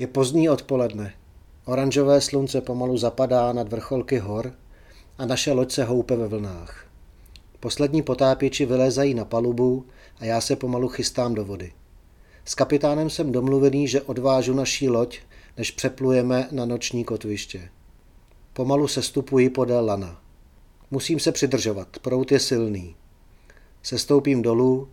[0.00, 1.14] Je pozdní odpoledne.
[1.64, 4.52] Oranžové slunce pomalu zapadá nad vrcholky hor
[5.18, 6.86] a naše loď se houpe ve vlnách.
[7.60, 9.86] Poslední potápěči vylézají na palubu
[10.18, 11.72] a já se pomalu chystám do vody.
[12.44, 15.18] S kapitánem jsem domluvený, že odvážu naší loď,
[15.56, 17.68] než přeplujeme na noční kotviště.
[18.52, 20.20] Pomalu se stupuji podél lana.
[20.90, 22.96] Musím se přidržovat, prout je silný.
[23.82, 24.88] Sestoupím dolů,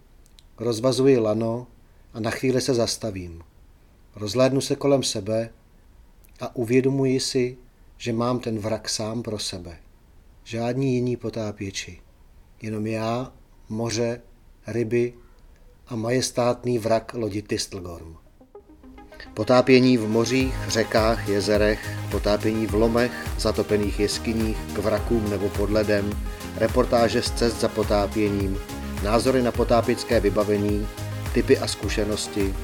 [0.59, 1.67] rozvazuji lano
[2.13, 3.43] a na chvíli se zastavím.
[4.19, 5.49] Rozhlédnu se kolem sebe
[6.39, 7.57] a uvědomuji si,
[7.97, 9.77] že mám ten vrak sám pro sebe.
[10.43, 11.99] Žádní jiní potápěči.
[12.61, 13.33] Jenom já,
[13.69, 14.21] moře,
[14.67, 15.13] ryby
[15.87, 18.15] a majestátný vrak lodi Tistelgorm.
[19.33, 26.09] Potápění v mořích, řekách, jezerech, potápění v lomech, zatopených jeskyních, k vrakům nebo pod ledem,
[26.55, 28.57] reportáže z cest za potápěním,
[29.03, 30.87] názory na potápěcké vybavení,
[31.33, 32.55] typy a zkušenosti,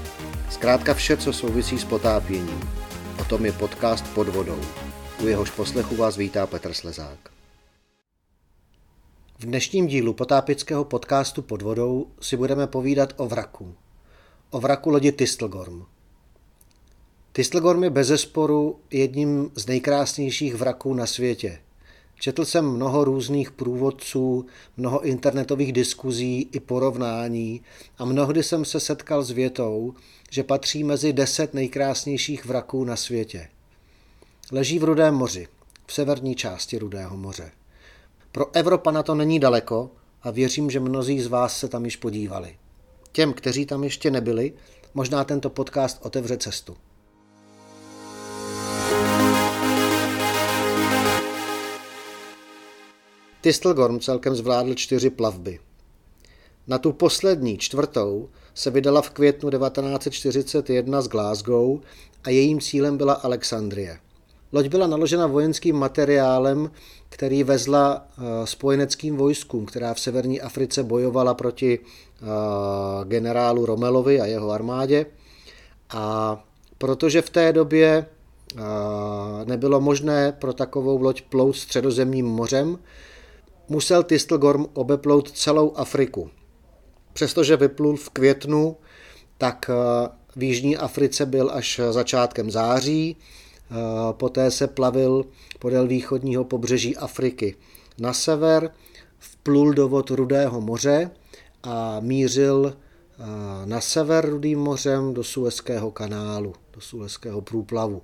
[0.53, 2.69] zkrátka vše, co souvisí s potápěním.
[3.21, 4.59] O tom je podcast Pod vodou.
[5.23, 7.19] U jehož poslechu vás vítá Petr Slezák.
[9.39, 13.73] V dnešním dílu potápického podcastu Pod vodou si budeme povídat o vraku.
[14.49, 15.85] O vraku lodi Tistelgorm.
[17.33, 21.59] Tistelgorm je bezesporu jedním z nejkrásnějších vraků na světě.
[22.19, 24.45] Četl jsem mnoho různých průvodců,
[24.77, 27.61] mnoho internetových diskuzí i porovnání
[27.97, 29.93] a mnohdy jsem se setkal s větou,
[30.33, 33.49] že patří mezi deset nejkrásnějších vraků na světě.
[34.51, 35.47] Leží v Rudém moři,
[35.87, 37.51] v severní části Rudého moře.
[38.31, 42.57] Pro Evropana to není daleko a věřím, že mnozí z vás se tam již podívali.
[43.11, 44.53] Těm, kteří tam ještě nebyli,
[44.93, 46.77] možná tento podcast otevře cestu.
[53.41, 55.59] Tistelgorm celkem zvládl čtyři plavby.
[56.67, 61.79] Na tu poslední, čtvrtou, se vydala v květnu 1941 z Glasgow
[62.23, 63.99] a jejím cílem byla Alexandrie.
[64.53, 66.71] Loď byla naložena vojenským materiálem,
[67.09, 72.25] který vezla eh, spojeneckým vojskům, která v severní Africe bojovala proti eh,
[73.03, 75.05] generálu Romelovi a jeho armádě.
[75.89, 76.43] A
[76.77, 78.61] protože v té době eh,
[79.45, 82.79] nebylo možné pro takovou loď plout středozemním mořem,
[83.69, 86.29] musel Tistelgorm obeplout celou Afriku.
[87.13, 88.77] Přestože vyplul v květnu,
[89.37, 93.75] tak eh, v Jižní Africe byl až začátkem září, eh,
[94.11, 95.25] poté se plavil
[95.59, 97.55] podél východního pobřeží Afriky
[97.97, 98.71] na sever,
[99.19, 101.11] vplul do vod Rudého moře
[101.63, 103.25] a mířil eh,
[103.65, 108.01] na sever Rudým mořem do Suezského kanálu, do Suezského průplavu.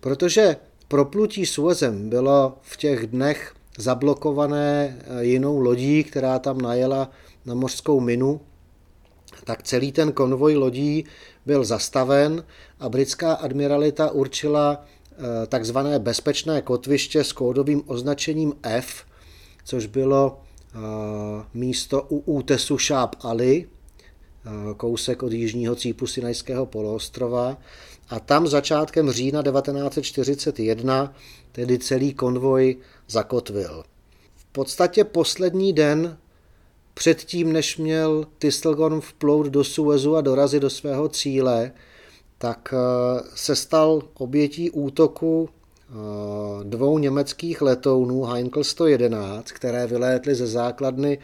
[0.00, 0.56] Protože
[0.88, 7.10] proplutí Suezem bylo v těch dnech zablokované eh, jinou lodí, která tam najela
[7.46, 8.40] na mořskou minu,
[9.44, 11.04] tak celý ten konvoj lodí
[11.46, 12.44] byl zastaven
[12.80, 19.04] a britská admiralita určila eh, takzvané bezpečné kotviště s kódovým označením F,
[19.64, 20.78] což bylo eh,
[21.54, 23.66] místo u útesu Šáp Ali,
[24.76, 27.56] kousek od jižního cípu Sinajského poloostrova.
[28.10, 31.14] A tam začátkem října 1941
[31.52, 32.76] tedy celý konvoj
[33.08, 33.84] zakotvil.
[34.36, 36.18] V podstatě poslední den
[36.94, 41.72] předtím, než měl Tistelgorm vplout do Suezu a dorazit do svého cíle,
[42.38, 45.94] tak eh, se stal obětí útoku eh,
[46.64, 51.18] dvou německých letounů Heinkel 111, které vylétly ze základny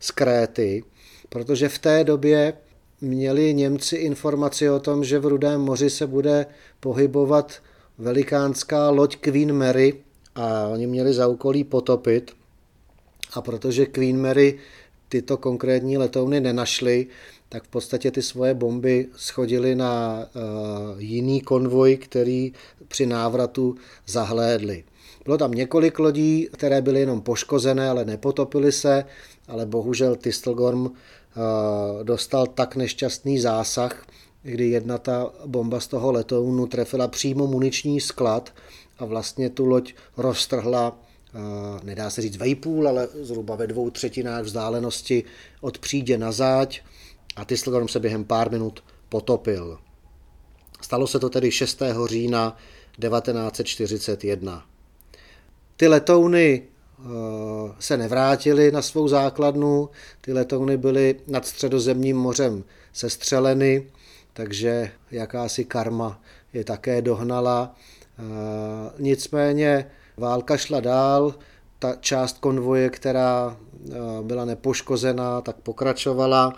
[0.00, 0.84] z Kréty,
[1.28, 2.52] protože v té době
[3.00, 6.46] měli Němci informaci o tom, že v Rudém moři se bude
[6.80, 7.52] pohybovat
[7.98, 9.94] velikánská loď Queen Mary
[10.34, 12.32] a oni měli za úkolí potopit.
[13.32, 14.58] A protože Queen Mary
[15.08, 17.06] tyto konkrétní letouny nenašly,
[17.48, 22.52] tak v podstatě ty svoje bomby schodili na uh, jiný konvoj, který
[22.88, 23.74] při návratu
[24.06, 24.84] zahlédli.
[25.24, 29.04] Bylo tam několik lodí, které byly jenom poškozené, ale nepotopily se,
[29.48, 30.90] ale bohužel Tistelgorm
[32.02, 34.06] dostal tak nešťastný zásah,
[34.42, 38.54] kdy jedna ta bomba z toho letounu trefila přímo muniční sklad
[38.98, 40.98] a vlastně tu loď roztrhla,
[41.82, 45.24] nedá se říct vejpůl, ale zhruba ve dvou třetinách vzdálenosti
[45.60, 46.80] od přídě na záď
[47.36, 49.78] a Tistelgorm se během pár minut potopil.
[50.80, 51.82] Stalo se to tedy 6.
[52.06, 52.56] října
[53.00, 54.66] 1941.
[55.76, 56.62] Ty letouny
[57.78, 59.88] se nevrátily na svou základnu,
[60.20, 63.86] ty letouny byly nad středozemním mořem sestřeleny,
[64.32, 66.20] takže jakási karma
[66.52, 67.74] je také dohnala.
[68.98, 71.34] Nicméně válka šla dál,
[71.78, 73.56] ta část konvoje, která
[74.22, 76.52] byla nepoškozená, tak pokračovala.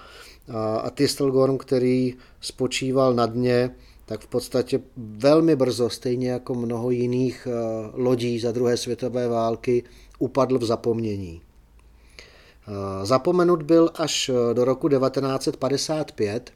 [0.83, 3.71] A Tistelgorm, který spočíval na dně,
[4.07, 7.53] tak v podstatě velmi brzo, stejně jako mnoho jiných eh,
[7.93, 9.85] lodí za druhé světové války,
[10.23, 11.41] upadl v zapomnění.
[11.43, 16.53] Eh, zapomenut byl až eh, do roku 1955,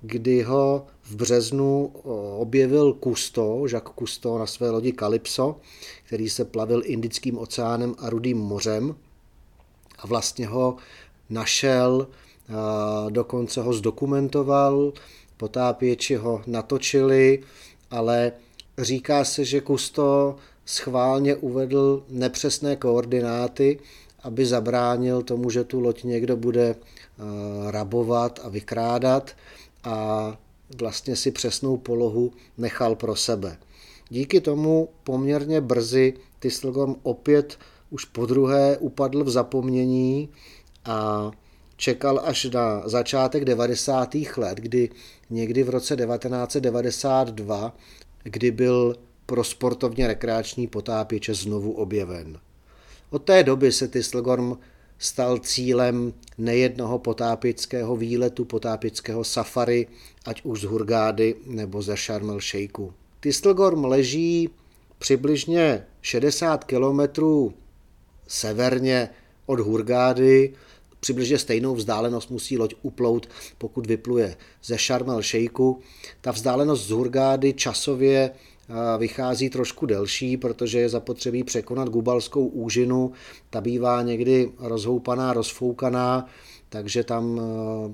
[0.00, 1.86] kdy ho v březnu
[2.38, 5.56] objevil Kusto, Jacques Kusto na své lodi Calypso,
[6.06, 8.94] který se plavil Indickým oceánem a Rudým mořem
[9.98, 10.76] a vlastně ho
[11.30, 12.06] našel,
[13.08, 14.92] dokonce ho zdokumentoval,
[15.36, 17.42] potápěči ho natočili,
[17.90, 18.32] ale
[18.78, 20.36] říká se, že Kusto
[20.68, 23.78] schválně uvedl nepřesné koordináty,
[24.22, 26.76] aby zabránil tomu, že tu loď někdo bude
[27.70, 29.30] rabovat a vykrádat
[29.84, 30.38] a
[30.80, 33.56] vlastně si přesnou polohu nechal pro sebe.
[34.08, 37.58] Díky tomu poměrně brzy Tistelgorm opět
[37.90, 40.28] už po druhé upadl v zapomnění
[40.84, 41.30] a
[41.76, 44.14] čekal až na začátek 90.
[44.36, 44.90] let, kdy
[45.30, 47.76] někdy v roce 1992,
[48.22, 48.96] kdy byl
[49.28, 52.38] pro sportovně rekreační potápěče znovu objeven.
[53.10, 54.58] Od té doby se Tistelgorm
[54.98, 59.86] stal cílem nejednoho potápěckého výletu, potápěckého safari,
[60.24, 62.92] ať už z Hurgády nebo ze Sharm el Sheikhu.
[63.76, 64.50] Leží
[64.98, 67.54] přibližně 60 kilometrů
[68.28, 69.10] severně
[69.46, 70.54] od Hurgády,
[71.00, 73.28] přibližně stejnou vzdálenost musí loď uplout,
[73.58, 75.80] pokud vypluje ze Sharm el Sheikhu.
[76.20, 78.30] Ta vzdálenost z Hurgády časově
[78.98, 83.12] vychází trošku delší, protože je zapotřebí překonat Gubalskou úžinu.
[83.50, 86.26] Ta bývá někdy rozhoupaná, rozfoukaná,
[86.68, 87.40] takže tam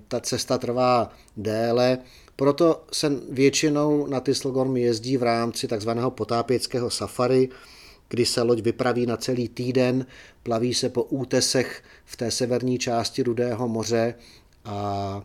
[0.09, 1.99] ta cesta trvá déle.
[2.37, 7.49] Proto se většinou na Tyslogorm jezdí v rámci takzvaného potápěckého safari,
[8.09, 10.07] kdy se loď vypraví na celý týden,
[10.43, 14.15] plaví se po útesech v té severní části Rudého moře
[14.65, 15.23] a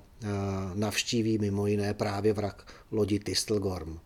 [0.73, 3.99] navštíví mimo jiné právě vrak lodi Tistelgorm.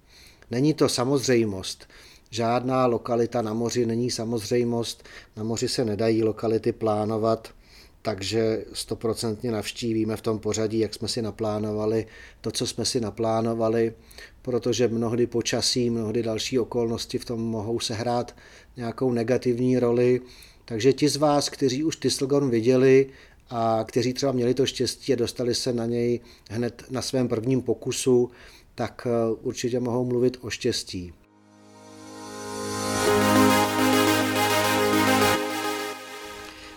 [0.52, 1.88] Není to samozřejmost.
[2.30, 5.04] Žádná lokalita na moři není samozřejmost.
[5.38, 7.54] Na moři se nedají lokality plánovat,
[8.02, 12.06] takže stoprocentně navštívíme v tom pořadí, jak jsme si naplánovali,
[12.42, 13.94] to, co jsme si naplánovali,
[14.42, 18.36] protože mnohdy počasí, mnohdy další okolnosti v tom mohou sehrát
[18.78, 20.22] nějakou negativní roli.
[20.66, 23.10] Takže ti z vás, kteří už Tistelgorm viděli
[23.50, 26.20] a kteří třeba měli to štěstí a dostali se na něj
[26.50, 28.32] hned na svém prvním pokusu,
[28.76, 31.14] tak eh, určitě mohou mluvit o štěstí.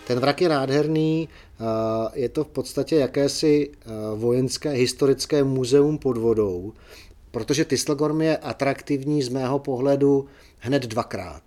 [0.07, 1.63] Ten vrak je nádherný, eh,
[2.13, 6.73] je to v podstatě jakési eh, vojenské historické muzeum pod vodou,
[7.31, 10.27] protože Tistelgorm je atraktivní z mého pohledu
[10.59, 11.43] hned dvakrát.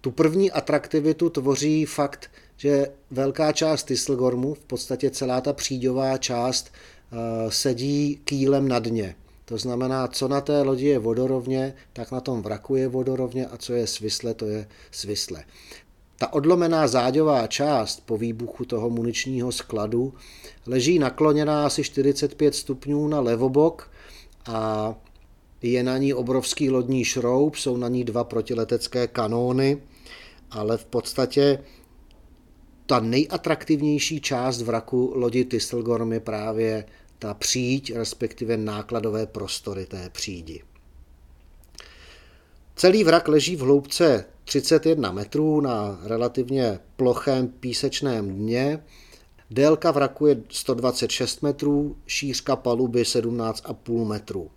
[0.00, 6.70] Tu první atraktivitu tvoří fakt, že velká část Tistelgormu, v podstatě celá ta příďová část,
[7.48, 9.14] sedí kýlem na dně.
[9.50, 13.56] To znamená, co na té lodi je vodorovně, tak na tom vraku je vodorovně a
[13.56, 15.44] co je svisle, to je svisle.
[16.18, 20.14] Ta odlomená záďová část po výbuchu toho muničního skladu
[20.66, 23.90] leží nakloněná asi 45 stupňů na levobok
[24.46, 24.94] a
[25.62, 29.82] je na ní obrovský lodní šroub, jsou na ní dva protiletecké kanóny,
[30.50, 31.58] ale v podstatě
[32.86, 36.84] ta nejatraktivnější část vraku lodi Tistelgorm je právě
[37.20, 40.62] ta příď, respektive nákladové prostory té přídi.
[42.76, 48.82] Celý vrak leží v hloubce 31 metrů na relativně plochém písečném dně.
[49.50, 54.50] Délka vraku je 126 metrů, šířka paluby 17,5 metrů.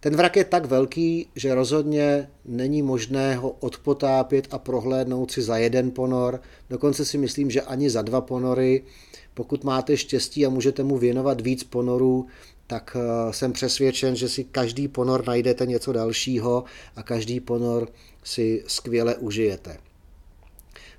[0.00, 5.56] Ten vrak je tak velký, že rozhodně není možné ho odpotápět a prohlédnout si za
[5.56, 6.40] jeden ponor.
[6.70, 8.84] Dokonce si myslím, že ani za dva ponory.
[9.34, 12.26] Pokud máte štěstí a můžete mu věnovat víc ponorů,
[12.66, 16.64] tak eh, jsem přesvědčen, že si každý ponor najdete něco dalšího
[16.96, 17.88] a každý ponor
[18.24, 19.76] si skvěle užijete.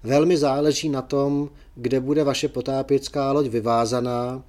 [0.03, 4.43] Velmi záleží na tom, kde bude vaše potápěcká loď vyvázaná.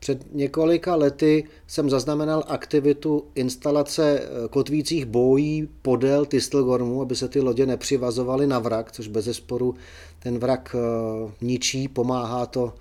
[0.00, 7.40] Před několika lety jsem zaznamenal aktivitu instalace eh, kotvících bojí podél Tistelgormu, aby se ty
[7.40, 9.74] lodě nepřivazovaly na vrak, což bez zesporu
[10.18, 12.74] ten vrak eh, ničí, pomáhá to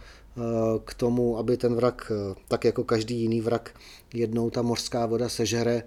[0.85, 3.75] k tomu, aby ten vrak, eh, tak jako každý jiný vrak,
[4.13, 5.83] jednou ta mořská voda sežere,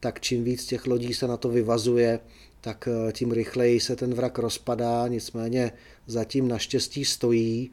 [0.00, 2.20] tak čím víc těch lodí se na to vyvazuje,
[2.60, 5.72] tak eh, tím rychleji se ten vrak rozpadá, nicméně
[6.06, 7.70] zatím naštěstí stojí.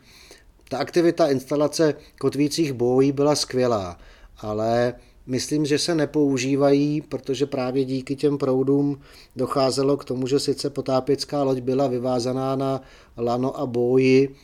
[0.69, 3.99] Ta aktivita instalace kotvících bojí byla skvělá,
[4.37, 4.93] ale
[5.25, 9.01] myslím, že se nepoužívají, protože právě díky těm proudům
[9.35, 12.81] docházelo k tomu, že sice potápěcká loď byla vyvázaná na
[13.17, 14.35] lano a boji,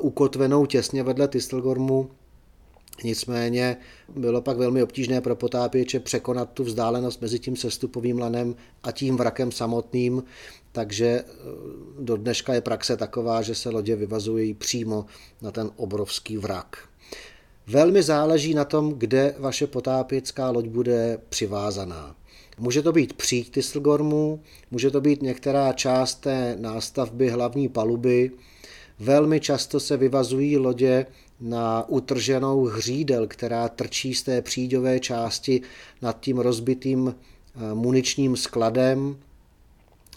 [0.00, 2.10] ukotvenou těsně vedle Tistelgormu,
[3.04, 3.76] Nicméně
[4.16, 9.16] bylo pak velmi obtížné pro potápěče překonat tu vzdálenost mezi tím sestupovým lanem a tím
[9.16, 10.22] vrakem samotným,
[10.72, 11.24] takže eh,
[12.00, 15.06] do dneška je praxe taková, že se lodě vyvazují přímo
[15.42, 16.78] na ten obrovský vrak.
[17.66, 22.16] Velmi záleží na tom, kde vaše potápěcká loď bude přivázaná.
[22.58, 24.40] Může to být příď Tistelgormu,
[24.70, 28.30] může to být některá část té nástavby hlavní paluby.
[28.98, 31.06] Velmi často se vyvazují lodě
[31.40, 35.62] na utrženou hřídel, která trčí z té příďové části
[36.02, 39.16] nad tím rozbitým eh, muničním skladem.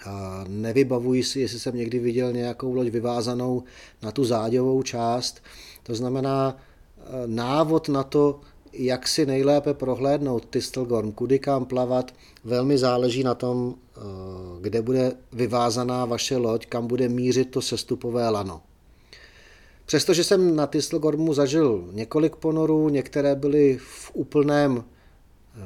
[0.06, 3.64] A nevybavuji si, jestli jsem někdy viděl nějakou loď vyvázanou
[4.02, 5.44] na tu záďovou část.
[5.84, 8.40] To znamená, eh, návod na to,
[8.74, 14.02] jak si nejlépe prohlédnout Tistelgorm, kudy kam plavat, velmi záleží na tom, eh,
[14.62, 18.62] kde bude vyvázaná vaše loď, kam bude mířit to sestupové lano.
[19.88, 24.84] Přestože jsem na Tistelgormu zažil několik ponorů, některé byly v úplném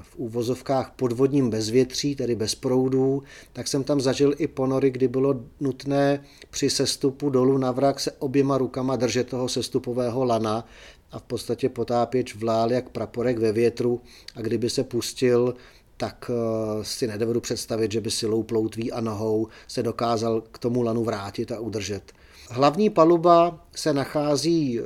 [0.02, 3.24] v úvozovkách podvodním bezvětří, tedy bez proudů,
[3.54, 8.12] tak jsem tam zažil i ponory, kdy bylo nutné při sestupu dolů na vrak se
[8.12, 10.68] oběma rukama držet toho sestupového lana
[11.12, 14.02] a v podstatě potápěč vlál jak praporek ve větru
[14.36, 15.56] a kdyby se pustil,
[15.98, 20.82] tak eh, si nedovedu představit, že by silou ploutví a nohou se dokázal k tomu
[20.82, 22.12] lanu vrátit a udržet.
[22.54, 24.84] Hlavní paluba se nachází eh,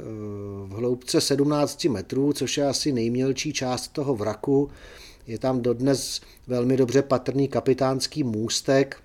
[0.65, 4.69] v hloubce 17 metrů, což je asi nejmělčí část toho vraku.
[5.27, 8.97] Je tam dodnes velmi dobře patrný kapitánský můstek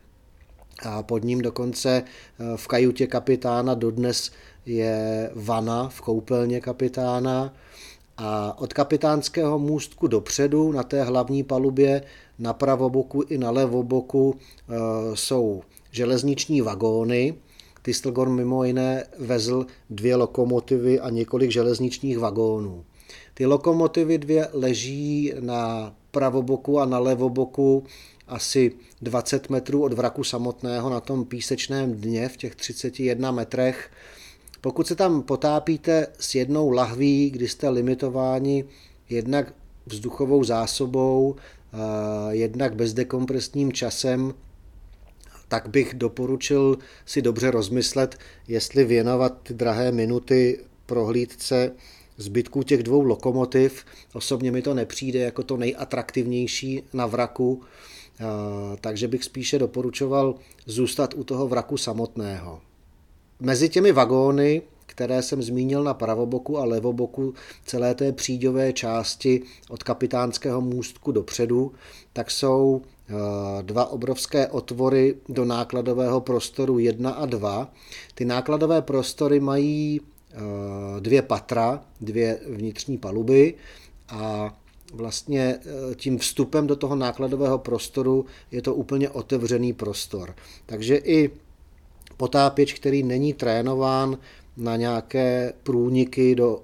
[0.82, 4.30] a pod ním dokonce eh, v kajutě kapitána dodnes
[4.66, 7.54] je vana v koupelně kapitána.
[8.16, 12.02] A od kapitánského můstku dopředu na té hlavní palubě
[12.38, 14.74] na pravoboku i na levoboku eh,
[15.14, 17.34] jsou železniční vagóny,
[17.82, 22.84] Tistelgorm mimo jiné vezl dvě lokomotivy a několik železničních vagónů.
[23.34, 27.84] Ty lokomotivy dvě leží na pravoboku a na levoboku
[28.28, 28.72] asi
[29.02, 33.90] 20 metrů od vraku samotného na tom písečném dně v těch 31 metrech.
[34.60, 38.64] Pokud se tam potápíte s jednou lahví, kdy jste limitováni
[39.10, 39.54] jednak
[39.86, 41.36] vzduchovou zásobou,
[42.30, 44.34] jednak bezdekompresním časem,
[45.50, 51.72] tak bych doporučil si dobře rozmyslet, jestli věnovat ty drahé minuty prohlídce
[52.16, 53.84] zbytků těch dvou lokomotiv.
[54.14, 57.62] Osobně mi to nepřijde jako to nejatraktivnější na vraku,
[58.80, 60.34] takže bych spíše doporučoval
[60.66, 62.60] zůstat u toho vraku samotného.
[63.40, 67.34] Mezi těmi vagóny, které jsem zmínil na pravoboku a levoboku
[67.66, 71.72] celé té příďové části od kapitánského můstku dopředu,
[72.12, 72.82] tak jsou
[73.62, 77.72] dva obrovské otvory do nákladového prostoru 1 a 2.
[78.14, 80.36] Ty nákladové prostory mají eh,
[81.00, 83.54] dvě patra, dvě vnitřní paluby
[84.08, 84.54] a
[84.94, 90.34] vlastně eh, tím vstupem do toho nákladového prostoru je to úplně otevřený prostor.
[90.66, 91.30] Takže i
[92.16, 94.18] potápěč, který není trénován
[94.56, 96.62] na nějaké průniky do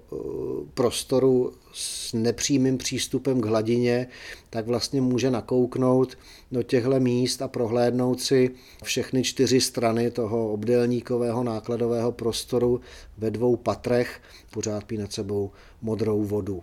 [0.74, 4.06] prostoru s nepřímým přístupem k hladině,
[4.50, 6.18] tak vlastně může nakouknout
[6.52, 8.50] do těchto míst a prohlédnout si
[8.84, 12.80] všechny čtyři strany toho obdélníkového nákladového prostoru
[13.18, 15.50] ve dvou patrech, pořád nad sebou
[15.82, 16.62] modrou vodu.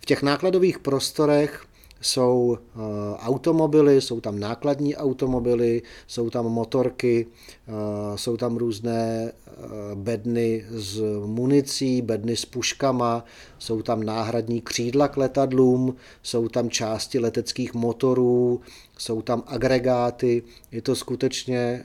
[0.00, 1.64] V těch nákladových prostorech
[2.02, 2.78] jsou eh,
[3.18, 7.26] automobily, jsou tam nákladní automobily, jsou tam motorky,
[7.68, 7.72] eh,
[8.18, 9.52] jsou tam různé eh,
[9.94, 13.24] bedny s municí, bedny s puškama,
[13.58, 18.60] jsou tam náhradní křídla k letadlům, jsou tam části leteckých motorů,
[18.98, 20.42] jsou tam agregáty.
[20.72, 21.84] Je to skutečně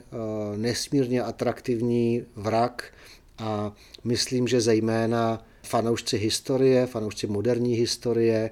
[0.56, 2.92] nesmírně atraktivní vrak
[3.38, 3.72] a
[4.04, 8.50] myslím, že zejména fanoušci historie, fanoušci moderní historie,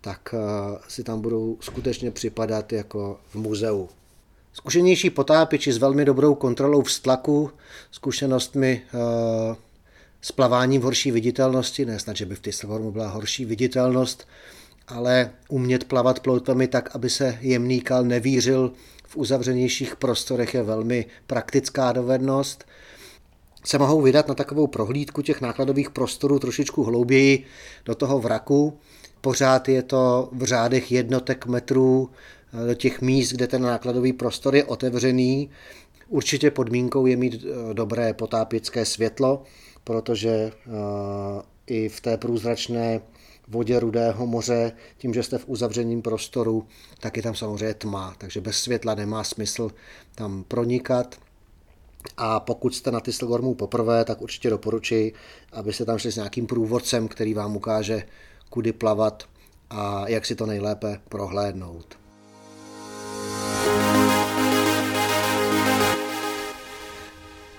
[0.00, 3.88] tak eh, si tam budou skutečně připadat jako v muzeu.
[4.52, 7.50] Zkušenější potápěči s velmi dobrou kontrolou vztlaku,
[7.90, 9.56] zkušenostmi eh,
[10.20, 14.26] s plaváním v horší viditelnosti, ne snad, že by v Tisselhormu byla horší viditelnost,
[14.88, 18.72] ale umět plavat ploutvami tak, aby se jemný kal nevířil
[19.06, 22.64] v uzavřenějších prostorech je velmi praktická dovednost.
[23.64, 27.44] Se mohou vydat na takovou prohlídku těch nákladových prostorů trošičku hlouběji
[27.84, 28.78] do toho vraku,
[29.20, 32.10] Pořád je to v řádech jednotek metrů
[32.62, 35.50] eh, do těch míst, kde ten nákladový prostor je otevřený.
[36.08, 39.42] Určitě podmínkou je mít eh, dobré potápěcké světlo,
[39.84, 40.52] protože eh,
[41.66, 43.00] i v té průzračné
[43.48, 46.66] vodě Rudého moře, tím, že jste v uzavřeném prostoru,
[47.00, 49.70] tak je tam samozřejmě tma, takže bez světla nemá smysl
[50.14, 51.16] tam pronikat.
[52.16, 55.12] A pokud jste na Tistelgormu poprvé, tak určitě doporučuji,
[55.52, 58.02] abyste tam šli s nějakým průvodcem, který vám ukáže,
[58.50, 59.24] kudy plavat
[59.70, 62.00] a jak si to nejlépe prohlédnout.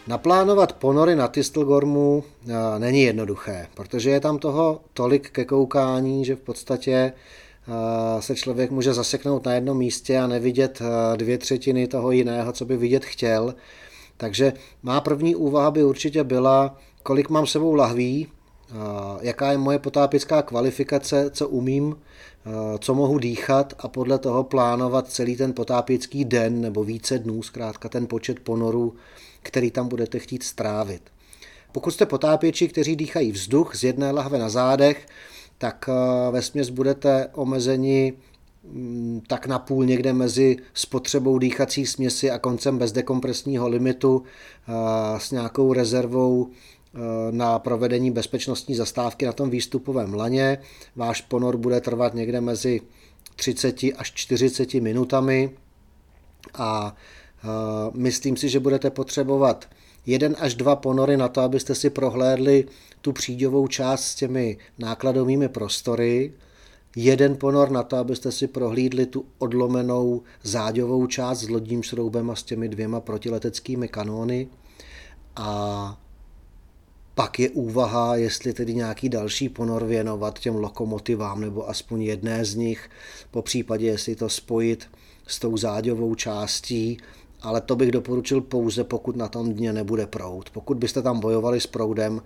[0.07, 6.35] Naplánovat ponory na Tistelgormu eh, není jednoduché, protože je tam toho tolik ke koukání, že
[6.35, 11.87] v podstatě eh, se člověk může zaseknout na jednom místě a nevidět eh, dvě třetiny
[11.87, 13.55] toho jiného, co by vidět chtěl.
[14.17, 18.27] Takže má první úvaha by určitě byla, kolik mám sebou lahví,
[19.21, 21.95] jaká je moje potápická kvalifikace, co umím,
[22.79, 27.89] co mohu dýchat a podle toho plánovat celý ten potápěcký den nebo více dnů, zkrátka
[27.89, 28.95] ten počet ponorů,
[29.43, 31.01] který tam budete chtít strávit.
[31.71, 35.05] Pokud jste potápěči, kteří dýchají vzduch z jedné lahve na zádech,
[35.57, 35.89] tak
[36.31, 38.13] ve směs budete omezeni
[38.63, 44.23] mm, tak na půl někde mezi spotřebou dýchací směsi a koncem bezdekompresního limitu
[45.17, 46.80] s nějakou rezervou Eh,
[47.31, 50.57] na provedení bezpečnostní zastávky na tom výstupovém laně.
[50.95, 52.81] Váš ponor bude trvat někde mezi
[53.35, 55.51] 30 až 40 minutami.
[56.53, 57.47] A eh,
[57.93, 59.69] myslím si, že budete potřebovat
[60.05, 62.65] jeden až dva ponory na to, abyste si prohlédli
[63.01, 66.33] tu příďovou část s těmi nákladovými prostory,
[66.95, 72.35] jeden ponor na to, abyste si prohlídli tu odlomenou záďovou část s lodním šroubem a
[72.35, 74.47] s těmi dvěma protileteckými kanóny.
[75.35, 76.00] A
[77.15, 82.55] pak je úvaha, jestli tedy nějaký další ponor věnovat těm lokomotivám nebo aspoň jedné z
[82.55, 82.89] nich,
[83.31, 84.87] po případě jestli to spojit
[85.27, 86.97] s tou záďovou částí,
[87.41, 90.49] ale to bych doporučil pouze, pokud na tom dně nebude proud.
[90.49, 92.21] Pokud byste tam bojovali s proudem,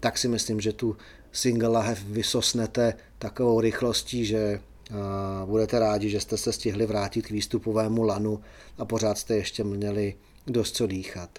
[0.00, 0.96] tak si myslím, že tu
[1.32, 4.60] single lahev vysosnete takovou rychlostí, že
[5.44, 8.40] budete rádi, že jste se stihli vrátit k výstupovému lanu
[8.78, 10.14] a pořád jste ještě měli
[10.46, 11.38] dost co dýchat.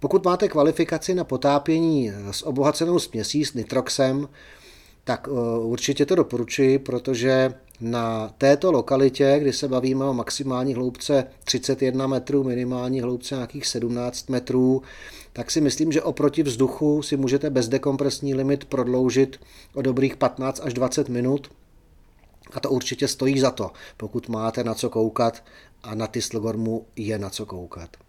[0.00, 4.28] Pokud máte kvalifikaci na potápění s obohacenou směsí s nitroxem,
[5.04, 11.26] tak eh, určitě to doporučuji, protože na této lokalitě, kdy se bavíme o maximální hloubce
[11.44, 14.82] 31 metrů, minimální hloubce nějakých 17 metrů,
[15.32, 19.40] tak si myslím, že oproti vzduchu si můžete bezdekompresní limit prodloužit
[19.74, 21.50] o dobrých 15 až 20 minut.
[22.52, 25.44] A to určitě stojí za to, pokud máte na co koukat
[25.82, 28.05] a na Tistelgormu je na co koukat.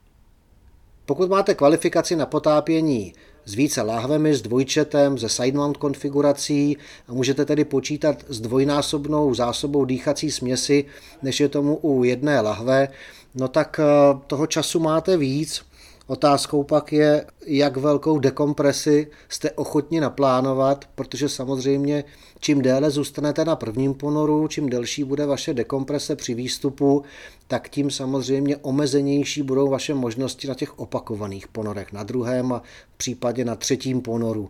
[1.08, 3.14] Pokud máte kvalifikaci na potápění
[3.46, 9.86] s více láhvemi, s dvojčetem, ze sidemount konfigurací a můžete tedy počítat s dvojnásobnou zásobou
[9.86, 10.86] dýchací směsi,
[11.22, 12.88] než je tomu u jedné lahve,
[13.36, 15.62] no tak eh, toho času máte víc,
[16.08, 22.04] Otázkou pak je, jak velkou dekompresi jste ochotni naplánovat, protože samozřejmě
[22.40, 27.04] čím déle zůstanete na prvním ponoru, čím delší bude vaše dekomprese při výstupu,
[27.48, 32.62] tak tím samozřejmě omezenější budou vaše možnosti na těch opakovaných ponorech, na druhém a
[32.98, 34.50] případě na třetím ponoru.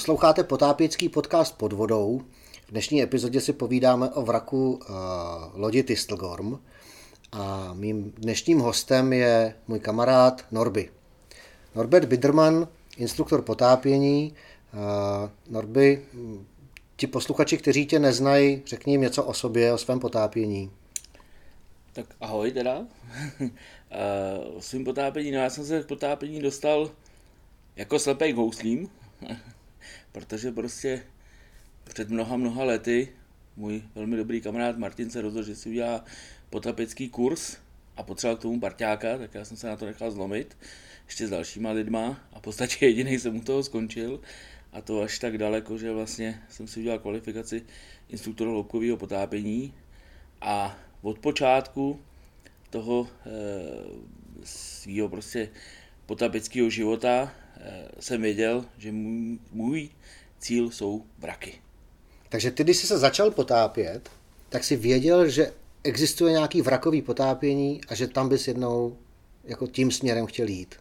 [0.00, 2.22] Posloucháte potápěcký podcast pod vodou.
[2.66, 4.96] V dnešní epizodě si povídáme o vraku uh,
[5.54, 6.58] lodi Tistelgorm
[7.32, 10.90] a mým dnešním hostem je můj kamarád Norby.
[11.74, 14.34] Norbert Biderman, instruktor potápění.
[14.72, 16.02] Uh, Norby,
[16.96, 20.70] ti posluchači, kteří tě neznají, řekni jim něco o sobě, o svém potápění.
[21.92, 22.78] Tak ahoj teda.
[22.78, 23.48] uh,
[24.56, 26.90] o svým potápění, no já jsem se k potápění dostal
[27.76, 28.88] jako slepej gouslím.
[30.12, 31.02] protože prostě
[31.84, 33.08] před mnoha, mnoha lety
[33.56, 36.04] můj velmi dobrý kamarád Martin se rozhodl, že si udělá
[36.50, 37.56] potapecký kurz
[37.96, 40.56] a potřeboval k tomu parťáka, tak já jsem se na to nechal zlomit
[41.10, 44.20] ještě s dalšíma lidma a v podstatě jediný jsem u toho skončil.
[44.72, 47.62] A to až tak daleko, že vlastně jsem si udělal kvalifikaci
[48.08, 49.74] instruktora hloubkového potápění.
[50.40, 52.00] A od počátku
[52.70, 53.30] toho e,
[54.44, 55.48] svého prostě
[56.06, 57.34] potapeckého života
[58.00, 59.88] jsem věděl, že můj, můj
[60.38, 61.54] cíl jsou vraky.
[62.28, 64.10] Takže ty, když jsi se začal potápět,
[64.48, 65.52] tak si věděl, že
[65.84, 68.96] existuje nějaký vrakový potápění a že tam bys jednou
[69.44, 70.74] jako tím směrem chtěl jít.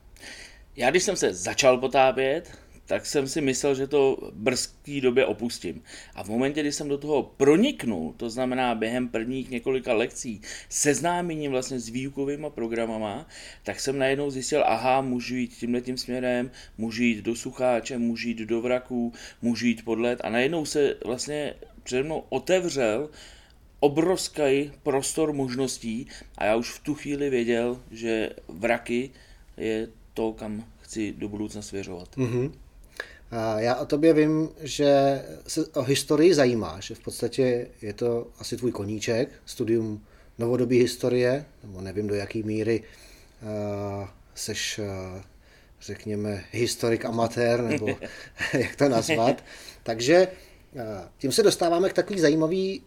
[0.76, 2.52] Já když jsem se začal potápět,
[2.89, 5.82] tak jsem si myslel, že to brzký době opustím.
[6.15, 11.52] A v momentě, kdy jsem do toho proniknul, to znamená během prvních několika lekcí, seznámením
[11.52, 13.28] vlastně s výukovými programama,
[13.63, 18.28] tak jsem najednou zjistil, aha, můžu jít tímhle tím směrem, můžu jít do sucháče, můžu
[18.28, 23.10] jít do vraků, můžu jít pod led a najednou se vlastně přede mnou otevřel
[23.80, 29.10] obrovský prostor možností a já už v tu chvíli věděl, že vraky
[29.58, 32.17] je to, kam chci do budoucna svěřovat.
[32.17, 32.52] Mm-hmm.
[33.58, 38.58] Já o tobě vím, že se o historii zajímáš, že v podstatě je to asi
[38.58, 40.06] tvůj koníček, studium
[40.38, 42.84] novodobí historie, nebo nevím do jaké míry
[43.42, 45.22] uh, seš, uh,
[45.82, 47.88] řekněme, historik amatér, nebo
[48.54, 49.44] jak to nazvat.
[49.84, 50.28] Takže
[50.74, 50.82] uh,
[51.18, 52.82] tím se dostáváme k takový zajímavý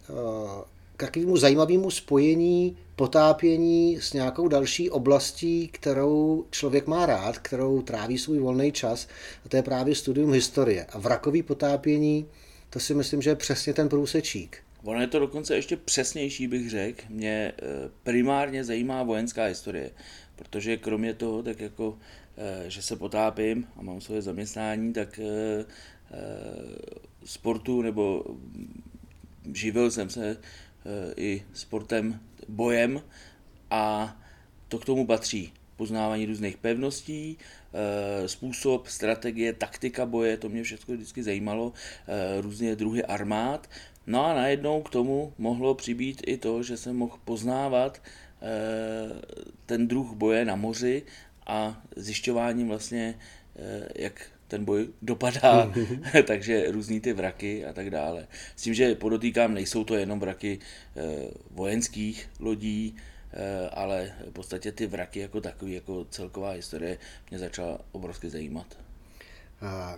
[0.96, 8.18] k takovému zajímavému spojení potápění s nějakou další oblastí, kterou člověk má rád, kterou tráví
[8.18, 9.08] svůj volný čas,
[9.46, 10.86] a to je právě studium historie.
[10.92, 12.26] A vrakový potápění,
[12.70, 14.58] to si myslím, že je přesně ten průsečík.
[14.84, 17.02] Ono je to dokonce ještě přesnější, bych řekl.
[17.08, 19.90] Mě eh, primárně zajímá vojenská historie,
[20.36, 21.98] protože kromě toho, tak jako,
[22.36, 25.64] eh, že se potápím a mám svoje zaměstnání, tak eh,
[27.24, 28.24] sportu nebo
[29.52, 30.36] živil jsem se
[31.16, 33.02] i sportem, bojem
[33.70, 34.16] a
[34.68, 35.52] to k tomu patří.
[35.76, 41.72] Poznávání různých pevností, eh, způsob, strategie, taktika boje, to mě všechno vždycky zajímalo,
[42.08, 43.70] eh, různé druhy armád.
[44.06, 48.02] No a najednou k tomu mohlo přibýt i to, že jsem mohl poznávat
[48.42, 51.02] eh, ten druh boje na moři
[51.46, 53.18] a zjišťováním vlastně,
[53.94, 55.72] jak ten boj dopadá,
[56.26, 58.26] takže různý ty vraky a tak dále.
[58.56, 60.58] S tím, že podotýkám, nejsou to jenom vraky
[60.96, 62.96] e, vojenských lodí,
[63.32, 66.98] e, ale v podstatě ty vraky jako takový, jako celková historie
[67.30, 68.66] mě začala obrovsky zajímat.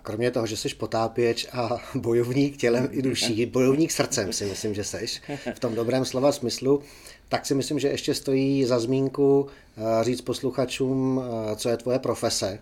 [0.02, 4.84] Kromě toho, že jsi potápěč a bojovník tělem i duší, bojovník srdcem si myslím, že
[4.84, 5.06] jsi
[5.54, 6.82] v tom dobrém slova smyslu,
[7.28, 11.22] tak si myslím, že ještě stojí za zmínku eh, říct posluchačům,
[11.56, 12.58] co je tvoje profese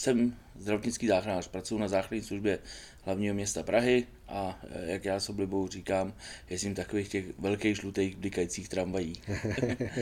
[0.00, 2.58] jsem zdravotnický záchranář, pracuji na záchranné službě
[3.02, 6.12] hlavního města Prahy a eh, jak já s oblibou říkám,
[6.50, 9.12] jezdím takových těch velkých žlutých blikajících tramvají.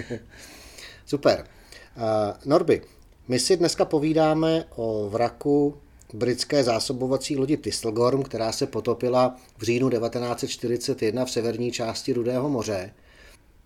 [1.06, 1.46] Super.
[1.96, 2.02] Uh,
[2.44, 2.82] Norby,
[3.28, 5.80] my si dneska povídáme o vraku
[6.14, 12.94] britské zásobovací lodi Tistelgorm, která se potopila v říjnu 1941 v severní části Rudého moře.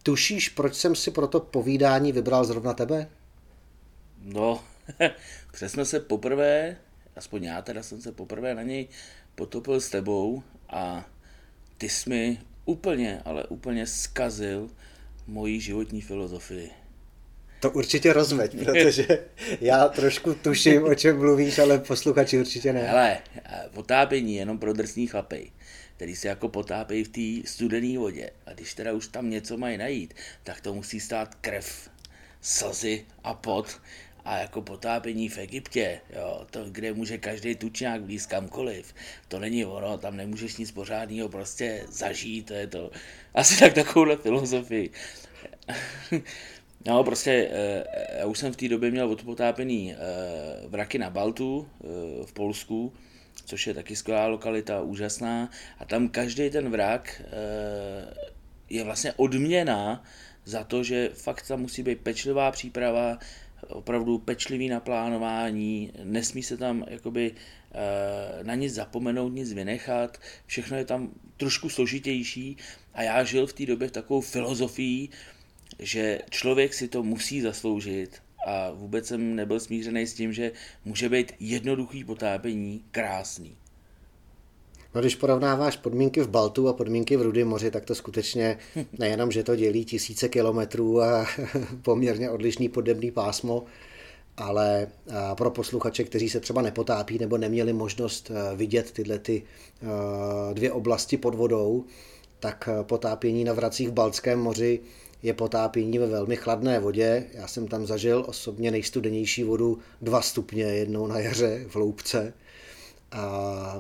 [0.02, 3.10] Tušíš, proč jsem si pro to povídání vybral zrovna tebe?
[4.22, 4.60] No,
[5.52, 6.76] Přesně se poprvé,
[7.16, 8.88] aspoň já teda jsem se poprvé na něj
[9.34, 11.10] potopil s tebou a
[11.78, 14.70] ty jsi mi úplně, ale úplně skazil
[15.26, 16.70] moji životní filozofii.
[17.60, 19.24] To určitě rozveď, protože
[19.60, 22.90] já trošku tuším, o čem mluvíš, ale posluchači určitě ne.
[22.90, 23.18] Ale
[23.74, 25.52] potápění jenom pro drsný chlapej,
[25.96, 27.08] který se jako potápějí v
[27.42, 28.30] té studené vodě.
[28.46, 31.90] A když teda už tam něco mají najít, tak to musí stát krev,
[32.40, 33.80] slzy a pot
[34.24, 38.94] a jako potápění v Egyptě, jo, to, kde může každý tučňák vlíz kamkoliv,
[39.28, 42.90] to není ono, tam nemůžeš nic pořádného prostě zažít, to je to,
[43.34, 44.90] asi tak takovouhle filozofii.
[46.86, 47.84] No, prostě eh,
[48.18, 49.96] já už jsem v té době měl odpotápený eh,
[50.68, 51.86] vraky na Baltu eh,
[52.26, 52.92] v Polsku,
[53.44, 55.50] což je taky skvělá lokalita, úžasná.
[55.78, 57.22] A tam každý ten vrak
[58.70, 60.04] je vlastně odměna
[60.44, 63.18] za to, že fakt tam musí být pečlivá příprava,
[63.68, 67.34] opravdu pečlivý na plánování, nesmí se tam jakoby
[67.72, 72.56] eh, na nic zapomenout, nic vynechat, všechno je tam trošku složitější
[72.94, 75.08] a já žil v té době takovou filozofii,
[75.78, 80.52] že člověk si to musí zasloužit a vůbec jsem nebyl smířený s tím, že
[80.84, 83.56] může být jednoduchý potápění krásný.
[84.94, 88.58] No, když porovnáváš podmínky v Baltu a podmínky v Rudém moři, tak to skutečně
[88.98, 91.26] nejenom, že to dělí tisíce kilometrů a
[91.82, 93.64] poměrně odlišný podebný pásmo,
[94.36, 94.86] ale
[95.34, 99.42] pro posluchače, kteří se třeba nepotápí nebo neměli možnost vidět tyhle ty
[100.52, 101.84] dvě oblasti pod vodou,
[102.40, 104.80] tak potápění na vracích v Baltském moři
[105.22, 107.24] je potápění ve velmi chladné vodě.
[107.32, 112.32] Já jsem tam zažil osobně nejstudenější vodu 2 stupně jednou na jaře v Loupce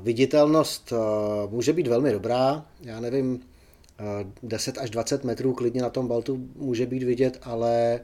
[0.00, 0.92] viditelnost
[1.48, 3.40] může být velmi dobrá, já nevím,
[4.42, 8.00] 10 eh, až 20 metrů klidně na tom baltu může být vidět, ale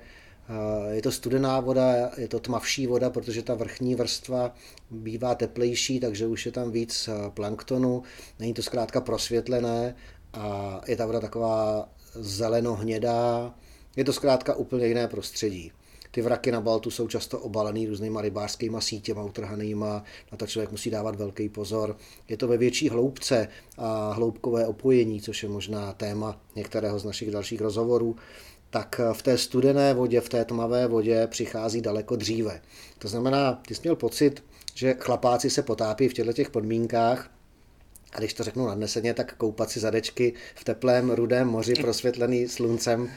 [0.90, 4.54] je to studená voda, je to tmavší voda, protože ta vrchní vrstva
[4.90, 8.02] bývá teplejší, takže už je tam víc planktonu,
[8.38, 9.94] není to zkrátka prosvětlené
[10.32, 13.54] a je ta voda taková zeleno-hnědá,
[13.96, 15.72] je to zkrátka úplně jiné prostředí.
[16.18, 20.90] Ty vraky na Baltu jsou často obalený různýma rybářskýma sítěma utrhanýma, na to člověk musí
[20.90, 21.96] dávat velký pozor.
[22.28, 27.30] Je to ve větší hloubce a hloubkové opojení, což je možná téma některého z našich
[27.30, 28.16] dalších rozhovorů
[28.70, 32.60] tak v té studené vodě, v té tmavé vodě přichází daleko dříve.
[32.98, 37.30] To znamená, ty jsi měl pocit, že chlapáci se potápí v těchto těch podmínkách
[38.12, 43.02] a když to řeknu nadneseně, tak koupat si zadečky v teplém rudém moři prosvětlený sluncem,
[43.02, 43.08] uh,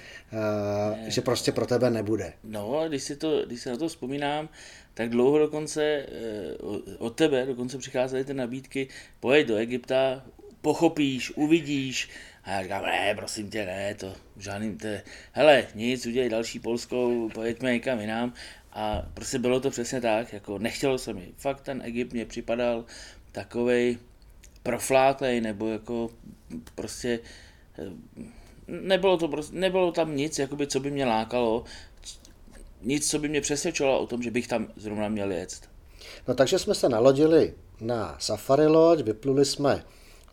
[1.07, 2.33] že prostě pro tebe nebude.
[2.43, 4.49] No, když si, to, když si na to vzpomínám,
[4.93, 6.05] tak dlouho dokonce
[6.61, 8.87] uh, od tebe dokonce přicházely ty nabídky,
[9.19, 10.23] pojď do Egypta,
[10.61, 12.09] pochopíš, uvidíš.
[12.43, 14.87] A já říkám, ne, prosím tě, ne, to žádný, to,
[15.31, 18.33] hele, nic, udělej další Polskou, pojeďme někam jinam.
[18.73, 21.33] A prostě bylo to přesně tak, jako nechtělo se mi.
[21.37, 22.85] Fakt ten Egypt mě připadal
[23.31, 23.97] takovej
[24.63, 26.09] profláklej, nebo jako
[26.75, 27.19] prostě
[27.79, 27.91] eh,
[28.67, 31.63] nebylo, to prostě, nebylo tam nic, jakoby, co by mě lákalo,
[32.81, 35.69] nic, co by mě přesvědčilo o tom, že bych tam zrovna měl jet.
[36.27, 39.83] No takže jsme se nalodili na safari loď, vypluli jsme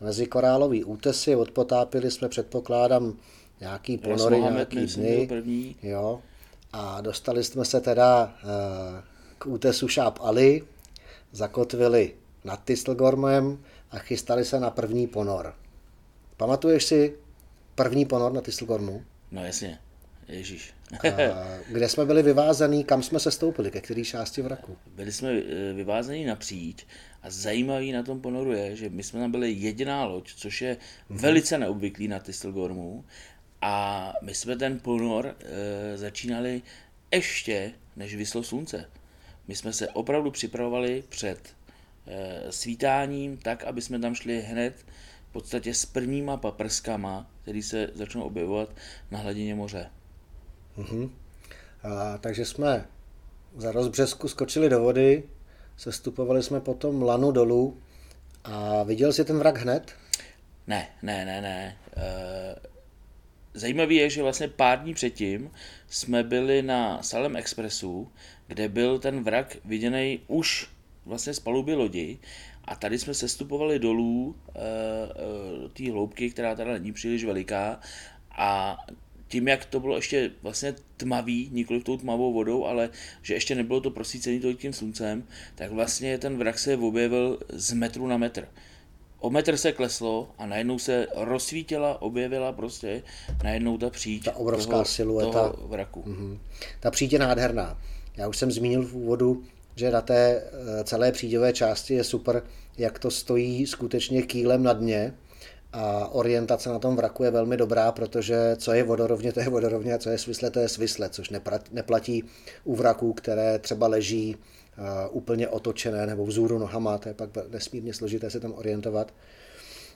[0.01, 3.17] mezi korálový útesy, odpotápili jsme, předpokládám,
[3.59, 5.25] nějaký ponory, nějaký dny.
[5.29, 5.75] První.
[5.83, 6.21] Jo.
[6.73, 8.49] A dostali jsme se teda uh,
[9.37, 10.63] k útesu Šáp Ali,
[11.31, 12.13] zakotvili
[12.43, 13.57] nad Tistelgormem
[13.91, 15.55] a chystali se na první ponor.
[16.37, 17.15] Pamatuješ si
[17.75, 19.03] první ponor na Tistelgormu?
[19.31, 19.79] No jasně,
[20.27, 20.73] Ježíš.
[21.69, 24.77] kde jsme byli vyvázaný, kam jsme se stoupili, ke které části vraku?
[24.95, 26.85] Byli jsme eh, vyvázaný napříč
[27.23, 30.73] a zajímavý na tom ponoru je, že my jsme tam byli jediná loď, což je
[30.75, 31.19] mm-hmm.
[31.19, 33.05] velice neobvyklý na Tistelgormu
[33.61, 36.61] a my jsme ten ponor e, začínali
[37.11, 38.85] ještě, než vyslo slunce.
[39.47, 41.39] My jsme se opravdu připravovali před
[42.49, 44.85] svítáním tak, aby jsme tam šli hned
[45.29, 48.69] v podstatě s prvníma paprskama, který se začnou objevovat
[49.11, 49.89] na hladině moře.
[50.77, 51.09] Mm-hmm.
[51.83, 52.85] A, takže jsme
[53.57, 55.23] za rozbřesku skočili do vody,
[55.77, 57.77] sestupovali jsme potom lanu dolů
[58.43, 59.95] a viděl jsi ten vrak hned?
[60.67, 61.77] Ne, ne, ne, ne.
[61.97, 62.69] E,
[63.53, 65.51] Zajímavé je, že vlastně pár dní předtím
[65.89, 68.11] jsme byli na Salem Expressu,
[68.47, 70.69] kde byl ten vrak viděný už
[71.05, 72.19] vlastně z paluby lodi
[72.65, 77.79] a tady jsme sestupovali dolů e, e, té hloubky, která teda není příliš veliká
[78.31, 78.77] a
[79.27, 82.89] tím, jak to bylo ještě vlastně tmavý, nikoli tou tmavou vodou, ale
[83.21, 85.23] že ještě nebylo to prosícený tím sluncem,
[85.55, 88.47] tak vlastně ten vrak se objevil z metru na metr
[89.19, 93.03] o metr se kleslo a najednou se rozsvítila, objevila prostě
[93.43, 96.03] najednou ta příč ta obrovská toho, silueta toho vraku.
[96.07, 96.39] Mm-hmm.
[96.79, 97.81] Ta příč je nádherná.
[98.17, 99.43] Já už jsem zmínil v úvodu,
[99.79, 102.43] že na té eh, celé příďové části je super,
[102.77, 105.13] jak to stojí skutečně kýlem na dně
[105.73, 109.93] a orientace na tom vraku je velmi dobrá, protože co je vodorovně, to je vodorovně
[109.93, 111.29] a co je svisle, to je svisle, což
[111.71, 112.23] neplatí
[112.63, 114.35] u vraků, které třeba leží
[115.11, 119.13] úplně otočené nebo vzůru nohama, to je pak nesmírně složité se tam orientovat.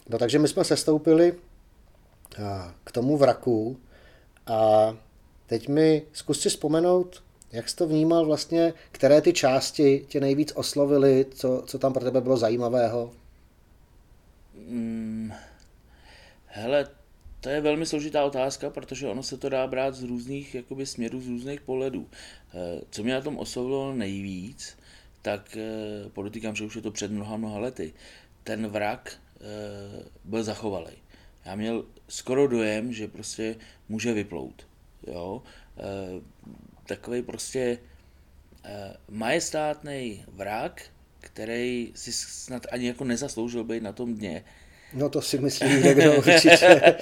[0.10, 1.34] No takže my jsme sestoupili
[2.84, 3.78] k tomu vraku
[4.48, 4.94] a
[5.48, 10.52] teď mi zkus si vzpomenout, jak jsi to vnímal vlastně, které ty části tě nejvíc
[10.56, 13.14] oslovily, co, co tam pro tebe bylo zajímavého?
[14.68, 15.34] Hmm,
[16.46, 16.88] hele,
[17.42, 21.22] to je velmi složitá otázka, protože ono se to dá brát z různých jakoby, směrů,
[21.22, 22.08] z různých pohledů.
[22.54, 24.78] Eh, co mě na tom oslovilo nejvíc,
[25.22, 27.94] tak eh, podotýkám, že už je to před mnoha, mnoha lety,
[28.44, 30.94] ten vrak eh, byl zachovalý.
[31.46, 33.56] Já měl skoro dojem, že prostě
[33.90, 34.68] může vyplout.
[35.08, 35.42] Jo?
[36.86, 37.78] Takový prostě
[39.10, 40.82] majestátný vrak,
[41.20, 44.44] který si snad ani jako nezasloužil být na tom dně,
[44.94, 46.96] No to si myslím někdo určitě.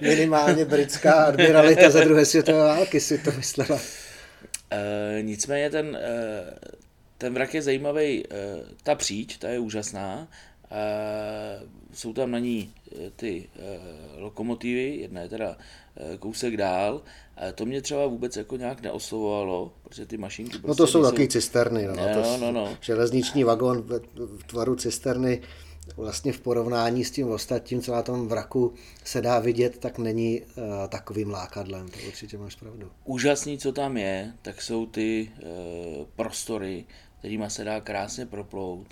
[0.00, 3.80] Minimálně britská admiralita ze druhé světové války si to myslela.
[4.70, 6.10] E, nicméně ten, e,
[7.18, 8.26] ten vrak je zajímavý, e,
[8.82, 10.28] ta příč, ta je úžasná.
[10.70, 10.76] E,
[11.94, 12.74] jsou tam na ní
[13.16, 13.78] ty e,
[14.20, 15.56] lokomotivy, jedna je teda
[16.18, 17.02] kousek dál.
[17.48, 20.50] E, to mě třeba vůbec jako nějak neoslovovalo, protože ty mašinky...
[20.50, 21.86] Prostě no to jsou taky cisterny.
[21.86, 22.76] No, no, to no, no.
[22.80, 25.42] Železniční vagon v tvaru cisterny
[25.96, 30.40] vlastně v porovnání s tím ostatním, co na tom vraku se dá vidět, tak není
[30.40, 32.90] uh, takovým lákadlem, to určitě máš pravdu.
[33.04, 36.84] Úžasný, co tam je, tak jsou ty uh, prostory,
[37.18, 38.86] kterými se dá krásně proplout.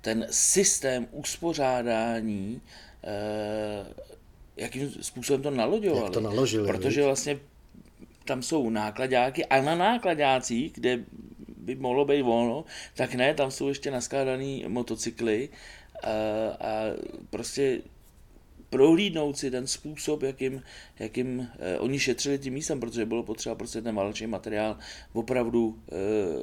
[0.00, 2.60] Ten systém uspořádání,
[3.04, 3.86] uh,
[4.56, 6.04] jakým způsobem to naloďovali.
[6.04, 6.66] Jak to naložili.
[6.66, 7.38] Protože vlastně
[8.24, 11.04] tam jsou nákladáky a na nákladácích, kde
[11.56, 15.48] by mohlo být volno, tak ne, tam jsou ještě naskládané motocykly,
[16.60, 16.82] a
[17.30, 17.82] prostě
[18.70, 20.62] prohlídnout si ten způsob, jakým,
[20.98, 24.78] jakým eh, oni šetřili tím místem, protože bylo potřeba prostě ten válečný materiál
[25.12, 25.94] opravdu eh,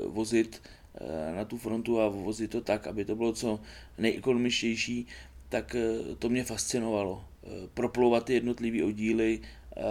[0.08, 0.62] vozit
[0.95, 3.60] eh, na tu frontu a vozit to tak, aby to bylo co
[3.98, 5.08] nejekonomičtější,
[5.50, 7.26] tak eh, to mě fascinovalo.
[7.50, 9.40] Eh, proplouvat ty jednotlivé oddíly
[9.78, 9.82] eh,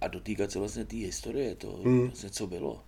[0.00, 2.06] a dotýkat se vlastně té historie, to hmm.
[2.06, 2.80] vlastně co bylo.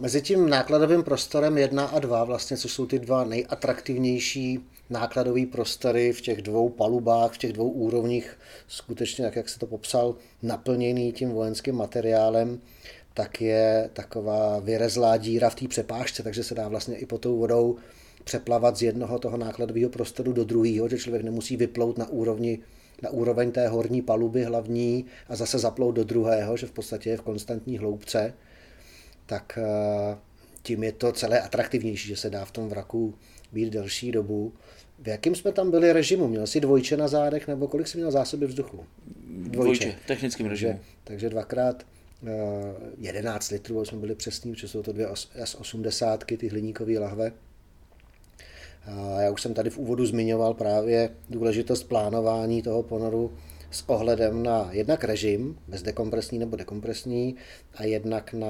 [0.00, 6.12] Mezi tím nákladovým prostorem 1 a 2, vlastně, což jsou ty dva nejatraktivnější nákladové prostory
[6.12, 11.12] v těch dvou palubách, v těch dvou úrovních, skutečně, tak jak se to popsal, naplněný
[11.12, 12.60] tím vojenským materiálem,
[13.14, 17.38] tak je taková vyrezlá díra v té přepážce, takže se dá vlastně i pod tou
[17.38, 17.76] vodou
[18.28, 22.58] přeplavat z jednoho toho nákladového prostoru do druhého, že člověk nemusí vyplout na úrovni
[23.02, 27.16] na úroveň té horní paluby hlavní a zase zaplout do druhého, že v podstatě je
[27.16, 28.34] v konstantní hloubce,
[29.26, 30.16] tak eh,
[30.62, 33.14] tím je to celé atraktivnější, že se dá v tom vraku
[33.52, 34.52] být delší dobu.
[34.98, 36.28] V jakém jsme tam byli režimu?
[36.28, 38.84] Měl jsi dvojče na zádech nebo kolik jsi měl zásoby vzduchu?
[39.26, 40.72] Dvojče, dvojče technickým režimu.
[40.72, 41.86] Takže, takže dvakrát
[42.98, 45.06] 11 eh, litrů, jsme byli přesní, protože jsou to dvě
[45.42, 47.32] S80, ty hliníkové lahve.
[49.20, 53.32] Já už jsem tady v úvodu zmiňoval právě důležitost plánování toho ponoru
[53.70, 57.36] s ohledem na jednak režim, bezdekompresní nebo dekompresní,
[57.74, 58.48] a jednak na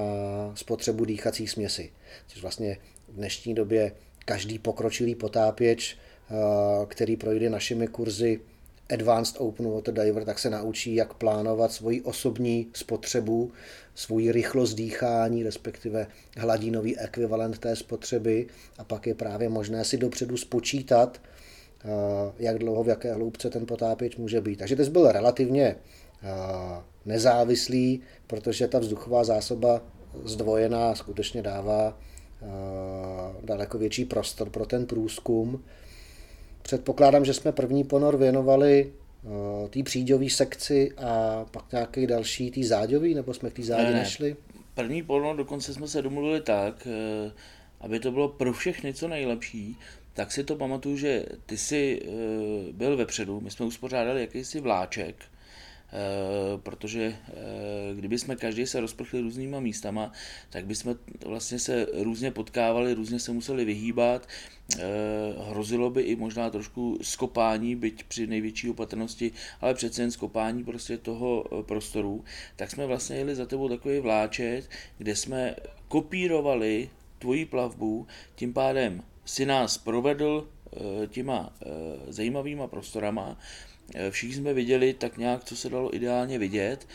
[0.55, 1.90] spotřebu dýchací směsi,
[2.27, 2.77] což vlastně
[3.09, 3.92] v dnešní době
[4.24, 5.96] každý pokročilý potápěč,
[6.31, 6.35] eh,
[6.87, 8.40] který projde našimi kurzy
[8.92, 13.53] Advanced Open Water Diver, tak se naučí, jak plánovat svoji osobní spotřebu,
[13.98, 16.06] svůj rychlost dýchání, respektive
[16.37, 18.46] hladinový ekvivalent té spotřeby
[18.78, 21.88] a pak je právě možné si dopředu spočítat, eh,
[22.38, 24.58] jak dlouho, v jaké hloubce ten potápěč může být.
[24.58, 26.28] Takže to byl relativně eh,
[27.06, 29.82] nezávislý, protože ta vzduchová zásoba
[30.24, 31.98] zdvojená skutečně dává
[32.42, 32.46] eh,
[33.42, 35.64] daleko větší prostor pro ten průzkum.
[36.62, 38.92] Předpokládám, že jsme první ponor věnovali
[39.70, 43.90] té příďové sekci a pak nějaký další tý záďový, nebo jsme k té zádě ne,
[43.90, 43.98] ne.
[43.98, 44.37] nešli?
[44.74, 47.33] První ponor dokonce jsme se domluvili tak, uh,
[47.81, 49.76] aby to bylo pro všechny co nejlepší,
[50.12, 55.16] tak si to pamatuju, že ty jsi uh, byl vepředu, my jsme uspořádali jakýsi vláček,
[55.20, 55.38] Eh,
[56.57, 60.12] protože eh, kdyby jsme každý se rozprchli různýma místama,
[60.51, 60.94] tak bychom
[61.27, 64.29] vlastně se různě potkávali, různě se museli vyhýbat,
[64.79, 64.83] eh,
[65.51, 70.98] hrozilo by i možná trošku skopání, byť při největší opatrnosti, ale přece jen skopání prostě
[70.98, 72.24] toho prostoru,
[72.57, 75.57] tak jsme vlastně jeli za tebou takový vláčet, kde jsme
[75.88, 80.48] kopírovali tvoji plavbu, tím pádem si nás provedl
[81.09, 81.53] těma
[82.09, 83.67] zajímavýma prostorama, Eh,
[84.11, 86.87] všichni jsme viděli tak nějak, co se dalo ideálně vidět.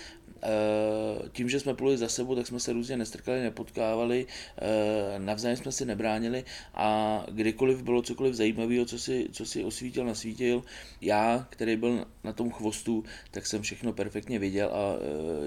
[0.43, 4.25] Eh, tím, že jsme pluli za sebou, tak jsme se různě nestrkali, nepotkávali,
[4.58, 10.06] eh, navzájem jsme si nebránili a kdykoliv bylo cokoliv zajímavého, co si, co si osvítil,
[10.06, 10.63] nasvítil,
[11.01, 14.95] já, který byl na tom chvostu, tak jsem všechno perfektně viděl a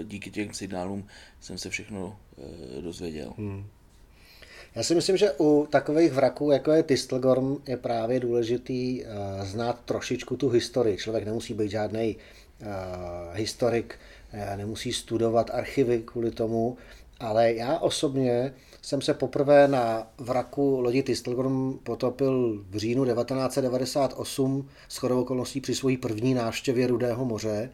[0.04, 1.06] díky těm signálům
[1.40, 2.20] jsem se všechno
[2.80, 3.34] dozvěděl.
[3.38, 3.66] Hmm.
[4.76, 9.08] Já si myslím, že u takových vraků, jako je Tistelgorm, je právě důležitý uh,
[9.44, 10.96] znát trošičku tu historii.
[10.96, 12.66] Člověk nemusí být žádný uh,
[13.32, 13.98] historik,
[14.34, 16.76] uh, nemusí studovat archivy kvůli tomu,
[17.20, 24.96] ale já osobně jsem se poprvé na vraku lodi Tistelgorm potopil v říjnu 1998 s
[24.96, 27.70] chodou okolností při své první návštěvě Rudého moře.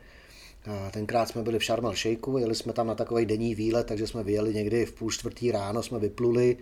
[0.90, 4.22] Tenkrát jsme byli v Sharm el jeli jsme tam na takový denní výlet, takže jsme
[4.22, 6.56] vyjeli někdy v půl čtvrtý ráno, jsme vypluli,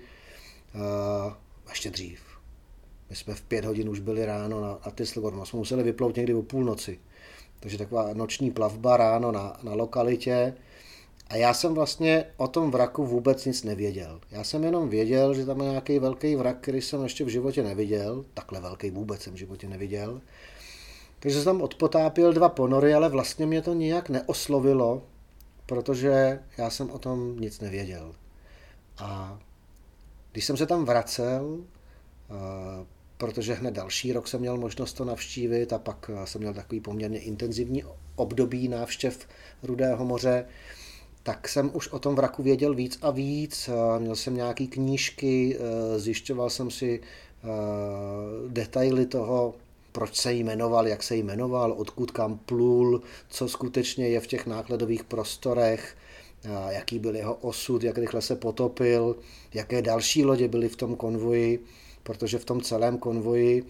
[0.74, 1.33] Uh,
[1.68, 2.20] ještě dřív.
[3.11, 5.44] My jsme v pět hodin už byli ráno na, na Tyslgornu.
[5.44, 6.98] Jsme museli vyplout někdy o půlnoci.
[7.61, 10.54] Takže taková noční plavba ráno na, na lokalitě.
[11.28, 14.20] A já jsem vlastně o tom vraku vůbec nic nevěděl.
[14.30, 17.62] Já jsem jenom věděl, že tam je nějaký velký vrak, který jsem ještě v životě
[17.62, 18.24] neviděl.
[18.35, 20.20] Takhle velký vůbec jsem v životě neviděl.
[21.20, 25.02] Takže jsem tam odpotápil dva ponory, ale vlastně mě to nijak neoslovilo,
[25.66, 28.14] protože já jsem o tom nic nevěděl.
[28.98, 29.38] A
[30.33, 31.59] když jsem se tam vracel,
[32.31, 32.35] eh,
[33.16, 36.81] protože hned další rok jsem měl možnost to navštívit a pak eh, jsem měl takový
[36.81, 37.85] poměrně intenzivní
[38.16, 39.29] období návštěv
[39.62, 40.47] Rudého moře,
[41.23, 43.69] tak jsem už o tom vraku věděl víc a víc.
[43.69, 45.59] Eh, měl jsem nějaké knížky,
[45.97, 47.01] zjišťoval jsem si
[48.49, 49.55] detaily toho,
[49.93, 55.05] proč se jmenoval, jak se jmenoval, odkud kam plul, co skutečně je v těch nákladových
[55.05, 55.97] prostorech,
[56.68, 59.16] jaký byl jeho osud, jak rychle se potopil,
[59.55, 61.64] jaké další lodě byly v tom konvoji,
[62.03, 63.64] protože v tom celém konvoji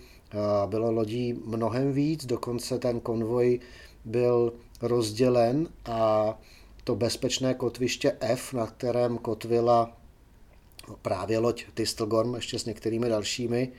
[0.66, 3.60] bylo lodí mnohem víc, dokonce ten konvoj
[4.04, 4.52] byl
[4.82, 6.38] rozdělen a
[6.84, 9.96] to bezpečné kotviště F, na kterém kotvila
[11.02, 13.72] právě loď Tistelgorm ještě s některými dalšími,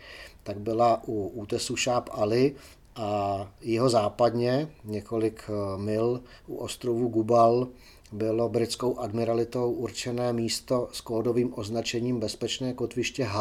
[0.44, 2.56] tak byla u útesu Šáp Ali
[2.96, 7.68] a jeho západně, několik mil u ostrovu Gubal,
[8.12, 13.40] bylo britskou admiralitou určené místo s kódovým označením bezpečné kotviště H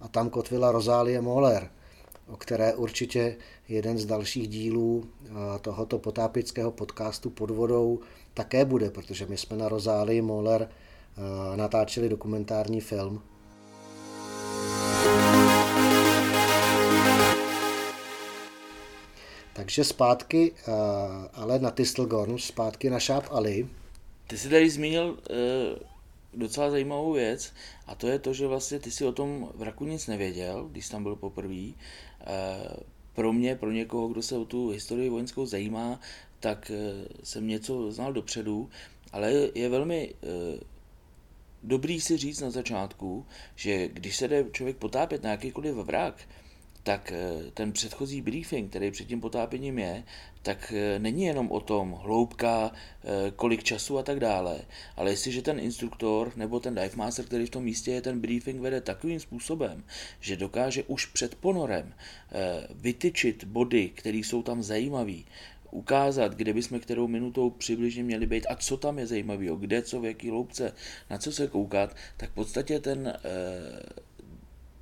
[0.00, 1.70] a tam kotvila Rozálie Moller,
[2.26, 3.36] o které určitě
[3.68, 5.28] jeden z dalších dílů eh,
[5.60, 8.00] tohoto potápického podcastu pod vodou
[8.34, 10.68] také bude, protože my jsme na Rozálii Moller
[11.56, 13.22] natáčeli dokumentární film.
[19.52, 20.52] Takže zpátky,
[21.34, 23.68] ale na Tistelgorn, zpátky na Šáp Ali.
[24.26, 25.18] Ty jsi tady zmínil
[26.34, 27.52] docela zajímavou věc
[27.86, 31.02] a to je to, že vlastně ty si o tom vraku nic nevěděl, když tam
[31.02, 31.72] byl poprvé.
[33.14, 36.00] Pro mě, pro někoho, kdo se o tu historii vojenskou zajímá,
[36.40, 36.70] tak
[37.22, 38.70] jsem něco znal dopředu,
[39.12, 40.14] ale je velmi
[41.62, 46.28] dobrý si říct na začátku, že když se jde člověk potápět na jakýkoliv vrak,
[46.86, 50.04] tak eh, ten předchozí briefing, který před tím potápěním je,
[50.42, 54.60] tak eh, není jenom o tom hloubka, eh, kolik času a tak dále,
[54.96, 58.60] ale jestliže ten instruktor nebo ten dive master, který v tom místě je, ten briefing
[58.60, 59.84] vede takovým způsobem,
[60.20, 61.94] že dokáže už před ponorem
[62.74, 65.26] vytyčit body, které jsou tam zajímavé,
[65.70, 70.00] ukázat, kde bychom kterou minutou přibližně měli být a co tam je zajímavého, kde, co,
[70.00, 70.72] v jaký loupce,
[71.10, 73.18] na co se koukat, tak v podstatě ten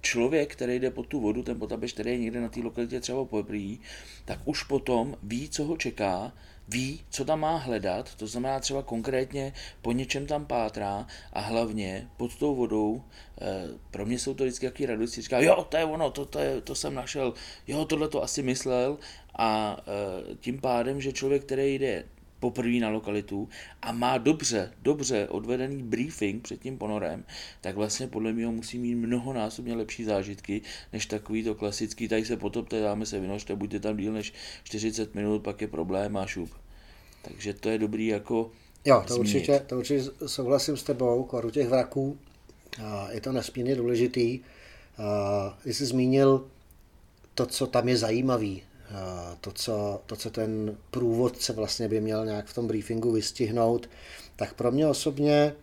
[0.04, 3.24] člověk, který jde pod tu vodu, ten potapež, který je někde na té lokalitě třeba
[3.24, 3.76] poprvé,
[4.24, 6.32] tak už potom ví, co ho čeká,
[6.68, 9.52] ví, co tam má hledat, to znamená třeba konkrétně
[9.82, 13.02] po něčem tam pátrá a hlavně pod tou vodou,
[13.40, 16.38] eh, pro mě jsou to vždycky jaký radosti, říká, jo, to je ono, to, to,
[16.38, 17.34] je, to jsem našel,
[17.66, 18.98] jo, tohle to asi myslel.
[19.38, 22.04] A eh, tím pádem, že člověk, který jde
[22.40, 23.48] poprvé na lokalitu
[23.82, 27.24] a má dobře, dobře odvedený briefing před tím ponorem,
[27.60, 30.62] tak vlastně podle mě musí mít mnohonásobně lepší zážitky,
[30.92, 34.32] než takový to klasický, tady se potopte, dáme se vynožte, buďte tam díl než
[34.64, 36.50] 40 minut, pak je problém a šup.
[37.22, 38.50] Takže to je dobrý jako
[38.86, 42.18] Jo, to určitě, to určitě souhlasím s tebou, u těch vraků
[43.10, 44.40] je to nesmírně důležitý.
[45.62, 46.46] Ty jsi zmínil
[47.34, 48.62] to, co tam je zajímavý,
[49.40, 53.88] to co, to, co ten průvodce vlastně by měl nějak v tom briefingu vystihnout,
[54.36, 55.54] tak pro mě osobně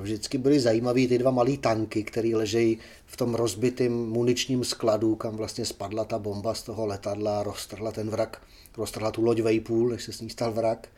[0.00, 5.36] vždycky byly zajímavé ty dva malé tanky, které ležejí v tom rozbitém muničním skladu, kam
[5.36, 8.42] vlastně spadla ta bomba z toho letadla, roztrhla ten vrak,
[8.76, 10.88] roztrhla tu loď Vejpůl, než se s ní stal vrak.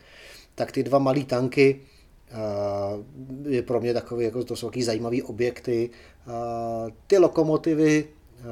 [0.55, 1.81] Tak ty dva malé tanky
[3.47, 5.89] je pro mě takové, jako to jsou takový zajímavé objekty.
[7.07, 8.07] Ty lokomotivy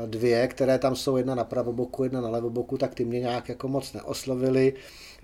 [0.05, 3.67] dvě, které tam jsou, jedna na pravoboku, jedna na levoboku, tak ty mě nějak jako
[3.67, 4.73] moc neoslovily.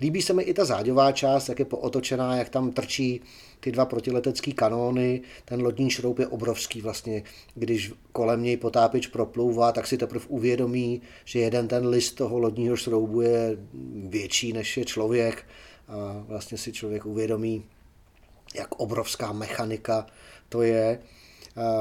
[0.00, 3.20] Líbí se mi i ta záďová část, jak je pootočená, jak tam trčí
[3.60, 5.20] ty dva protiletecké kanóny.
[5.44, 7.22] Ten lodní šroub je obrovský vlastně.
[7.54, 12.76] Když kolem něj potápěč proplouvá, tak si teprve uvědomí, že jeden ten list toho lodního
[12.76, 13.56] šroubu je
[14.08, 15.44] větší než je člověk.
[15.88, 17.64] A vlastně si člověk uvědomí,
[18.54, 20.06] jak obrovská mechanika
[20.48, 20.98] to je.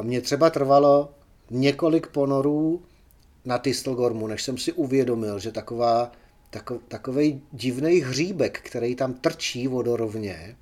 [0.01, 1.09] Mně třeba trvalo
[1.49, 2.81] několik ponorů
[3.45, 6.11] na Tistelgormu, než jsem si uvědomil, že taková,
[6.49, 10.55] tako, takový divný hříbek, který tam trčí vodorovně,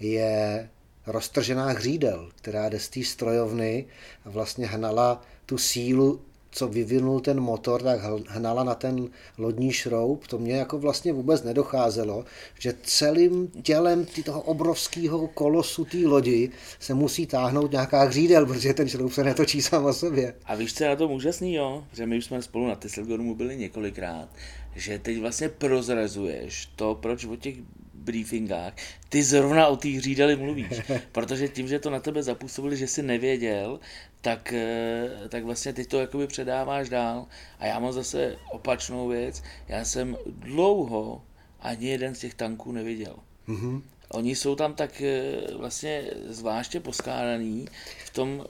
[0.00, 0.68] je
[1.06, 3.86] roztržená hřídel, která jde z té strojovny
[4.24, 6.20] a vlastně hnala tu sílu
[6.54, 10.26] co vyvinul ten motor, tak hnala na ten lodní šroub.
[10.26, 12.24] To mě jako vlastně vůbec nedocházelo,
[12.58, 16.50] že celým tělem toho obrovského kolosu té lodi
[16.80, 20.34] se musí táhnout nějaká hřídel, protože ten šroub se netočí sám o sobě.
[20.44, 21.84] A víš, co je na tom úžasný, jo?
[21.92, 24.28] Že my už jsme spolu na Tesselgormu byli několikrát,
[24.76, 27.54] že teď vlastně prozrazuješ to, proč o těch
[27.94, 28.72] briefingách,
[29.08, 30.80] ty zrovna o té hřídeli mluvíš.
[31.12, 33.80] Protože tím, že to na tebe zapůsobili, že jsi nevěděl,
[34.24, 37.26] tak, eh, tak vlastně teď to jakoby předáváš dál.
[37.58, 39.42] A já mám zase opačnou věc.
[39.68, 41.22] Já jsem dlouho
[41.60, 43.16] ani jeden z těch tanků neviděl.
[43.48, 43.82] Mm-hmm.
[44.08, 47.68] Oni jsou tam tak eh, vlastně zvláště poskládaný
[48.04, 48.44] v tom,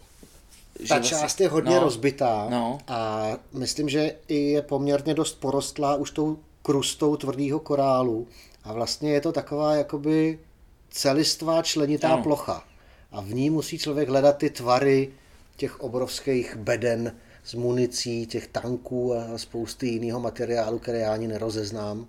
[0.80, 2.78] že ta vlastně, část je hodně no, rozbitá no.
[2.88, 8.28] a myslím, že i je poměrně dost porostlá už tou krustou tvrdého korálu
[8.64, 10.38] a vlastně je to taková jakoby
[10.90, 12.22] celistvá členitá ano.
[12.22, 12.64] plocha.
[13.12, 15.12] A v ní musí člověk hledat ty tvary
[15.56, 22.08] těch obrovských beden z municí, těch tanků a spousty jiného materiálu, které já ani nerozeznám.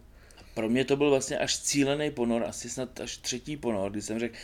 [0.53, 4.19] Pro mě to byl vlastně až cílený ponor, asi snad až třetí ponor, kdy jsem
[4.19, 4.35] řekl,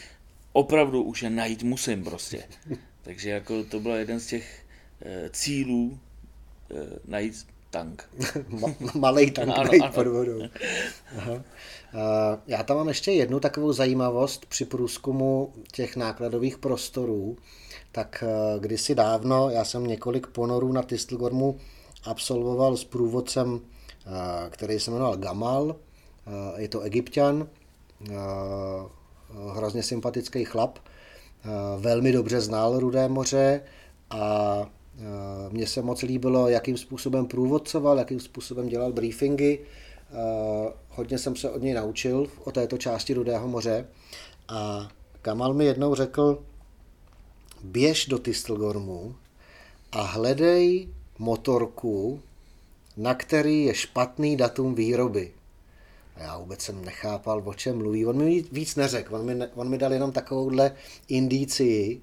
[0.54, 2.44] opravdu už je najít musím prostě.
[3.02, 4.66] Takže jako to byl jeden z těch
[5.02, 6.00] e, cílů
[6.72, 8.10] e, najít tank.
[8.94, 9.92] Malý tank ano, ano.
[9.94, 10.42] pod vodou.
[11.18, 11.44] Aha.
[12.48, 17.38] Já tam mám ještě jednu takovou zajímavost při průzkumu těch nákladových prostorů.
[17.92, 21.58] Tak eh, kdysi dávno, já jsem několik ponorů na Tistelgormu
[22.04, 25.76] absolvoval s průvodcem, eh, který se jmenoval Gamal.
[26.28, 27.48] Eh, je to egyptian,
[29.54, 30.80] hrozně sympatický chlap,
[31.78, 33.62] velmi dobře znal Rudé moře
[34.10, 34.70] a
[35.50, 39.60] mně se moc líbilo, jakým způsobem průvodcoval, jakým způsobem dělal briefingy
[40.14, 43.88] Eh, hodně jsem se od něj naučil o této části Rudého moře
[44.48, 44.90] a
[45.22, 46.44] Kamal mi jednou řekl,
[47.64, 49.16] běž do Tistelgormu
[49.92, 50.90] a hledej
[51.20, 52.22] motorku,
[52.98, 55.32] na který je špatný datum výroby.
[56.16, 58.06] A já vůbec jsem nechápal, o čem mluví.
[58.06, 60.76] On mi víc neřekl, on mi, on mi dal jenom takovouhle
[61.08, 62.02] indícii,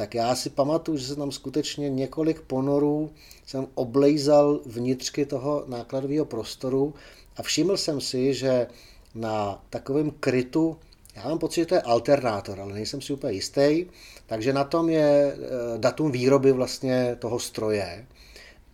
[0.00, 3.10] tak já si pamatuju, že jsem tam skutečně několik ponorů
[3.46, 6.94] jsem oblejzal vnitřky toho nákladového prostoru
[7.36, 8.66] a všiml jsem si, že
[9.14, 10.76] na takovém krytu,
[11.16, 13.86] já mám pocit, že to je alternátor, ale nejsem si úplně jistý,
[14.26, 15.38] takže na tom je eh,
[15.78, 18.06] datum výroby vlastně toho stroje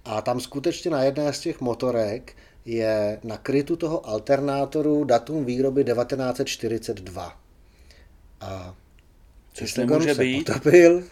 [0.04, 5.84] a tam skutečně na jedné z těch motorek je na krytu toho alternátoru datum výroby
[5.84, 7.38] 1942.
[8.40, 8.74] A
[9.56, 10.46] Což nemůže se být.
[10.46, 11.04] potopil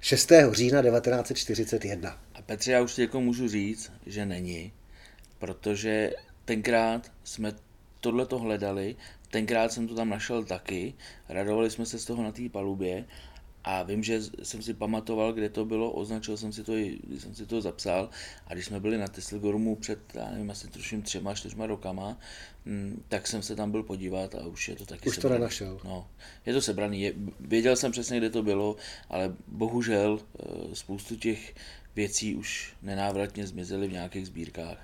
[0.00, 0.32] 6.
[0.52, 2.18] října 1941.
[2.34, 4.72] A Petře, já už ti jako můžu říct, že není,
[5.38, 6.10] protože
[6.44, 7.52] tenkrát jsme
[8.00, 8.96] tohle to hledali,
[9.30, 10.94] tenkrát jsem to tam našel taky,
[11.28, 13.04] radovali jsme se z toho na té palubě
[13.64, 16.72] a vím, že jsem si pamatoval, kde to bylo, označil jsem si to,
[17.18, 18.08] jsem si to zapsal
[18.46, 22.18] a když jsme byli na Tesselgormu před, já nevím, asi tuším třema, čtyřma rokama,
[22.66, 25.80] hm, tak jsem se tam byl podívat a už je to taky Už to nenašel.
[25.84, 26.08] No,
[26.46, 27.02] je to sebraný.
[27.02, 28.76] Je, věděl jsem přesně, kde to bylo,
[29.08, 31.54] ale bohužel eh, spoustu těch
[31.96, 34.78] věcí už nenávratně zmizely v nějakých sbírkách.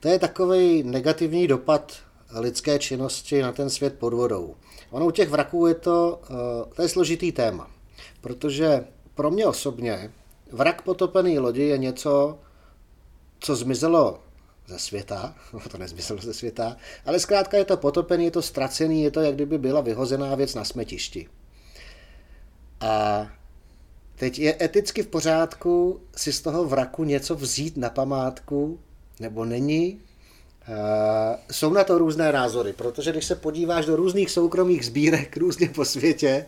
[0.00, 2.02] To je takový negativní dopad
[2.38, 4.56] lidské činnosti na ten svět pod vodou.
[4.90, 7.79] Ono u těch vraků je to, eh, to je složitý téma.
[8.20, 10.12] Protože pro mě osobně
[10.52, 12.38] vrak potopený lodi je něco,
[13.40, 14.20] co zmizelo
[14.66, 15.34] ze světa,
[15.70, 19.34] to nezmyslelo ze světa, ale zkrátka je to potopený, je to ztracený, je to, jak
[19.34, 21.28] kdyby byla vyhozená věc na smetišti.
[22.80, 23.26] A
[24.16, 28.80] teď je eticky v pořádku si z toho vraku něco vzít na památku,
[29.20, 30.00] nebo není.
[31.50, 35.84] jsou na to různé názory, protože když se podíváš do různých soukromých sbírek různě po
[35.84, 36.46] světě,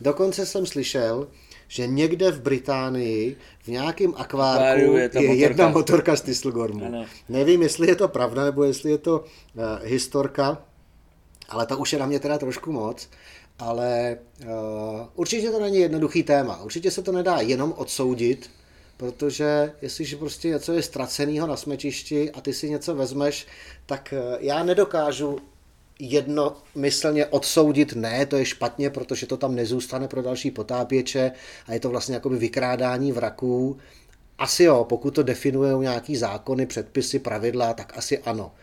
[0.00, 1.28] Dokonce jsem slyšel,
[1.68, 6.86] že někde v Británii v nějakém akvárku je, je jedna motorka z Tistelgormu.
[6.86, 7.06] Ano.
[7.28, 10.62] Nevím, jestli je to pravda, nebo jestli je to uh, historka,
[11.48, 13.08] ale to už je na mě teda trošku moc.
[13.58, 14.48] Ale uh,
[15.14, 16.62] určitě to není jednoduchý téma.
[16.62, 18.50] Určitě se to nedá jenom odsoudit,
[18.96, 23.46] protože jestliže prostě něco je ztraceného na smečišti a ty si něco vezmeš,
[23.86, 25.38] tak uh, já nedokážu
[26.00, 31.32] jednomyslně odsoudit, ne, to je špatně, protože to tam nezůstane pro další potápěče
[31.66, 33.78] a je to vlastně jakoby vykrádání vraků.
[34.38, 38.54] Asi jo, pokud to definují nějaký zákony, předpisy, pravidla, tak asi ano.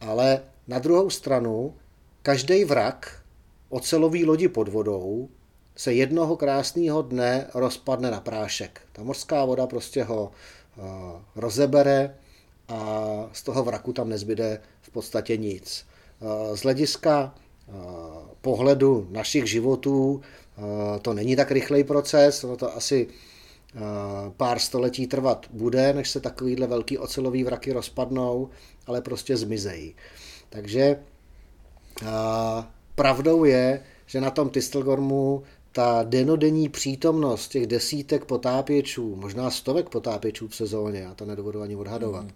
[0.00, 1.74] Ale na druhou stranu,
[2.22, 3.22] každý vrak
[3.68, 5.28] ocelový lodi pod vodou
[5.76, 8.80] se jednoho krásného dne rozpadne na prášek.
[8.92, 10.32] Ta mořská voda prostě ho
[10.76, 10.84] uh,
[11.36, 12.14] rozebere
[12.68, 15.86] a z toho vraku tam nezbyde v podstatě nic
[16.54, 17.34] z hlediska
[18.40, 20.20] pohledu našich životů
[21.02, 23.08] to není tak rychlej proces, ono to asi
[24.36, 28.48] pár století trvat bude, než se takovýhle velký ocelový vraky rozpadnou,
[28.86, 29.94] ale prostě zmizejí.
[30.48, 30.96] Takže
[32.94, 35.42] pravdou je, že na tom Tistelgormu
[35.72, 41.76] ta denodenní přítomnost těch desítek potápěčů, možná stovek potápěčů v sezóně, já to nedovedu ani
[41.76, 42.30] odhadovat, mm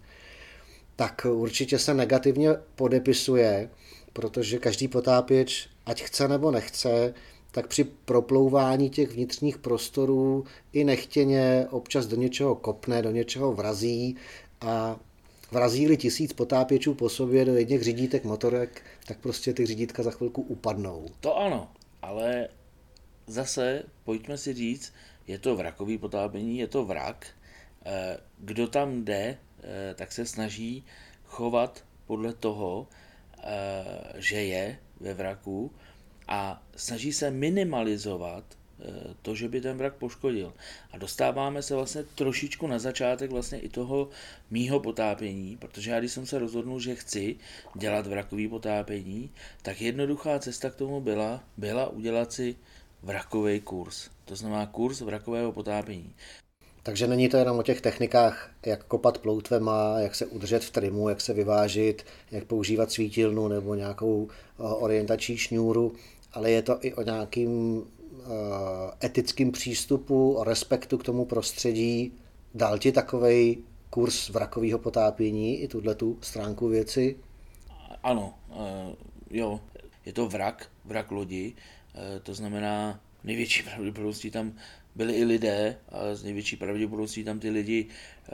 [0.99, 3.69] tak určitě se negativně podepisuje,
[4.13, 7.13] protože každý potápěč, ať chce nebo nechce,
[7.51, 14.15] tak při proplouvání těch vnitřních prostorů i nechtěně občas do něčeho kopne, do něčeho vrazí
[14.61, 14.99] a
[15.51, 20.41] vrazí-li tisíc potápěčů po sobě do jedných řídítek motorek, tak prostě ty řídítka za chvilku
[20.41, 21.05] upadnou.
[21.19, 21.71] To ano,
[22.01, 22.47] ale
[23.27, 24.93] zase pojďme si říct,
[25.27, 27.27] je to vrakový potápění, je to vrak,
[27.85, 29.37] eh, kdo tam jde,
[29.95, 30.85] tak se snaží
[31.29, 32.87] chovat podle toho,
[33.37, 35.71] eh, že je ve vraku
[36.27, 40.53] a snaží se minimalizovat eh, to, že by ten vrak poškodil.
[40.91, 44.09] A dostáváme se vlastně trošičku na začátek vlastně i toho
[44.49, 47.35] mýho potápění, protože já když jsem se rozhodnul, že chci
[47.75, 49.29] dělat vrakový potápění,
[49.61, 52.55] tak jednoduchá cesta k tomu byla, byla udělat si
[53.03, 54.09] vrakový kurz.
[54.25, 56.13] To znamená kurz vrakového potápění.
[56.89, 61.09] Takže není to jenom o těch technikách, jak kopat ploutvema, jak se udržet v trimu,
[61.09, 65.93] jak se vyvážit, jak používat svítilnu nebo nějakou eh, orientační šňůru,
[66.33, 72.13] ale je to i o nějakým eh, etickým přístupu, o respektu k tomu prostředí.
[72.53, 73.57] Dal ti takovej
[73.89, 77.15] kurz vrakového potápění i tuhle tu stránku věci?
[78.03, 78.95] Ano, eh,
[79.31, 79.59] jo,
[80.05, 81.53] je to vrak, vrak lodi,
[82.23, 84.53] to znamená největší pravděpodobností tam
[84.99, 88.31] byli i lidé, ale z největší pravděpodobností tam ty lidi eh,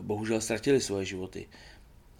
[0.00, 1.48] bohužel ztratili svoje životy.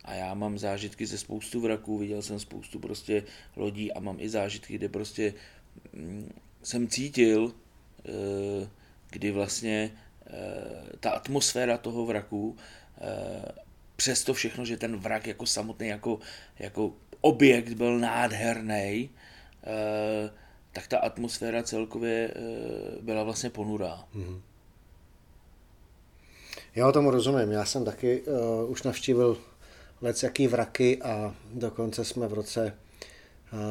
[0.04, 3.22] A já mám zážitky ze spoustu vraků, viděl jsem spoustu prostě
[3.56, 5.34] lodí a mám i zážitky, kde prostě
[5.92, 6.32] mm,
[6.62, 8.68] jsem cítil, eh,
[9.10, 9.90] kdy vlastně
[11.00, 12.56] ta atmosféra toho vraku,
[13.96, 16.18] přes to všechno, že ten vrak jako samotný, jako,
[16.58, 19.10] jako objekt byl nádherný,
[20.76, 22.34] tak ta atmosféra celkově
[23.00, 24.04] byla vlastně ponurá.
[24.14, 24.40] Mm-hmm.
[26.76, 27.52] Já o tomu rozumím.
[27.52, 29.38] Já jsem taky uh, už navštívil
[30.02, 32.78] lec jaký vraky a dokonce jsme v roce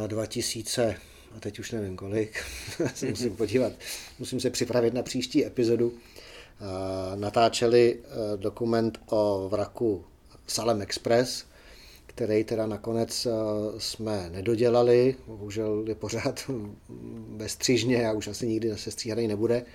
[0.02, 0.96] uh, 2000,
[1.36, 2.44] a teď už nevím kolik,
[2.96, 3.74] se musím podívat,
[4.20, 5.96] musím se připravit na příští epizodu, uh,
[7.16, 10.06] natáčeli uh, dokument o vraku
[10.48, 11.46] Salem Express,
[12.16, 13.34] který teda nakonec uh,
[13.78, 16.52] jsme nedodělali, bohužel je pořád
[17.36, 19.66] ve střížně a už asi nikdy se stříhaný nebude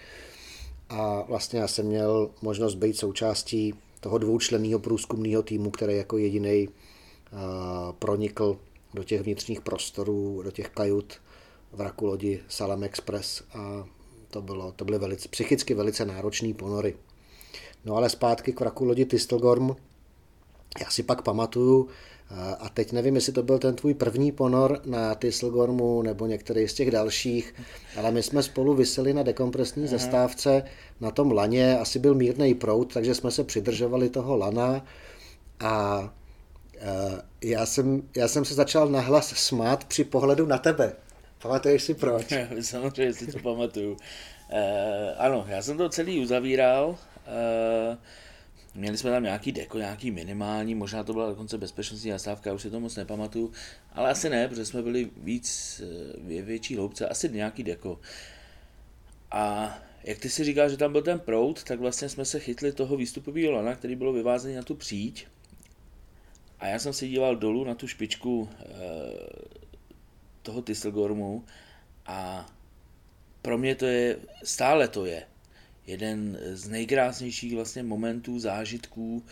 [0.89, 6.69] a vlastně já jsem měl možnost být součástí toho dvoučlenného průzkumného týmu, který jako jediný
[7.99, 8.59] pronikl
[8.95, 11.15] do těch vnitřních prostorů, do těch kajut
[11.73, 13.87] vraku lodi Salam Express a
[14.31, 16.97] to, bylo, to byly velice, psychicky velice náročné ponory.
[17.85, 19.71] No ale zpátky k vraku lodi Tistelgorm.
[20.81, 21.89] Já si pak pamatuju,
[22.59, 26.75] a teď nevím, jestli to byl ten tvůj první ponor na Tisselgormu nebo některý z
[26.75, 27.55] těch dalších,
[27.97, 29.91] ale my jsme spolu vyseli na dekompresní Aha.
[29.91, 30.63] zastávce
[31.01, 34.85] na tom laně, asi byl mírný prout, takže jsme se přidržovali toho lana
[35.61, 36.05] a
[37.45, 40.93] já jsem, já jsem se začal nahlas smát při pohledu na tebe.
[41.43, 42.27] Pamatuješ si proč?
[42.61, 43.93] Samozřejmě si to pamatuju.
[43.93, 43.99] Uh,
[45.19, 46.89] ano, já jsem to celý uzavíral.
[46.89, 47.97] Uh,
[48.75, 52.71] Měli jsme tam nějaký deko, nějaký minimální, možná to byla dokonce bezpečnostní zastávka, už si
[52.71, 53.53] to moc nepamatuju,
[53.93, 55.81] ale asi ne, protože jsme byli víc,
[56.39, 58.01] eh, větší hloubce, asi nějaký deko.
[59.31, 62.73] A jak ty si říkáš, že tam byl ten prout, tak vlastně jsme se chytli
[62.73, 65.27] toho výstupového lana, který bylo vyvázený na tu příď.
[66.61, 68.65] A já jsem se díval dolů na tu špičku e,
[70.43, 71.45] toho Tisselgormu
[72.07, 72.47] a
[73.43, 75.30] pro mě to je, stále to je
[75.91, 79.25] jeden z nejkrásnějších vlastně momentů, zážitků,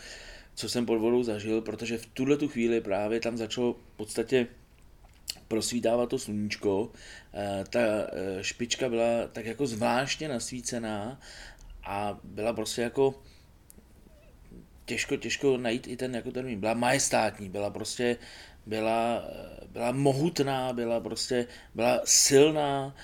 [0.55, 4.47] co jsem pod vodou zažil, protože v tuhle tu chvíli právě tam začalo v podstatě
[5.47, 6.91] prosvítávat to sluníčko,
[7.33, 11.19] eh, ta eh, špička byla tak jako zvláštně nasvícená
[11.83, 13.15] a byla prostě jako
[14.85, 16.59] těžko, těžko najít i ten jako termín.
[16.59, 18.17] Byla majestátní, byla prostě,
[18.65, 22.95] byla, eh, byla mohutná, byla prostě, byla silná,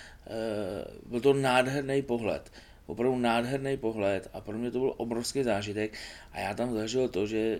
[1.05, 2.51] byl to nádherný pohled
[2.85, 5.93] opravdu nádherný pohled a pro mě to byl obrovský zážitek
[6.31, 7.59] a já tam zažil to, že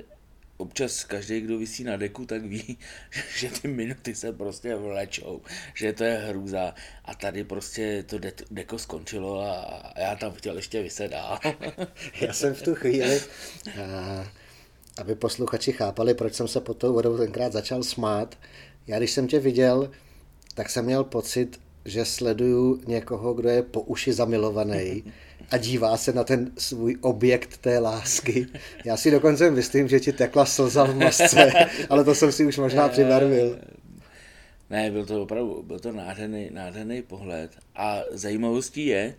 [0.57, 2.77] občas každý, kdo vysí na deku, tak ví,
[3.37, 5.41] že ty minuty se prostě vlečou,
[5.73, 6.73] že to je hrůza
[7.05, 8.19] a tady prostě to
[8.51, 11.39] deko skončilo a já tam chtěl ještě vyset dál.
[12.21, 13.21] já jsem v tu chvíli,
[14.97, 18.37] aby posluchači chápali, proč jsem se pod tou vodou tenkrát začal smát,
[18.87, 19.91] já když jsem tě viděl,
[20.53, 25.03] tak jsem měl pocit, že sleduju někoho, kdo je po uši zamilovaný
[25.51, 28.47] a dívá se na ten svůj objekt té lásky.
[28.85, 31.51] Já si dokonce myslím, že ti tekla slza v masce,
[31.89, 33.59] ale to jsem si už možná přibarvil.
[34.69, 37.51] Ne, byl to opravdu, byl to nádherný, nádherný pohled.
[37.75, 39.15] A zajímavostí je,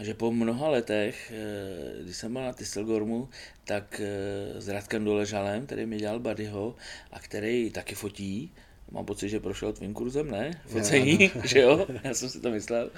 [0.00, 3.28] že po mnoha letech, eh, když jsem byl na Tisselgormu,
[3.64, 6.74] tak eh, s Radkem Doležalem, který mi dělal Buddyho
[7.12, 8.52] a který taky fotí,
[8.90, 10.60] mám pocit, že prošel tvým kurzem, ne?
[10.66, 11.86] Focení, že jo?
[12.04, 12.90] Já jsem si to myslel.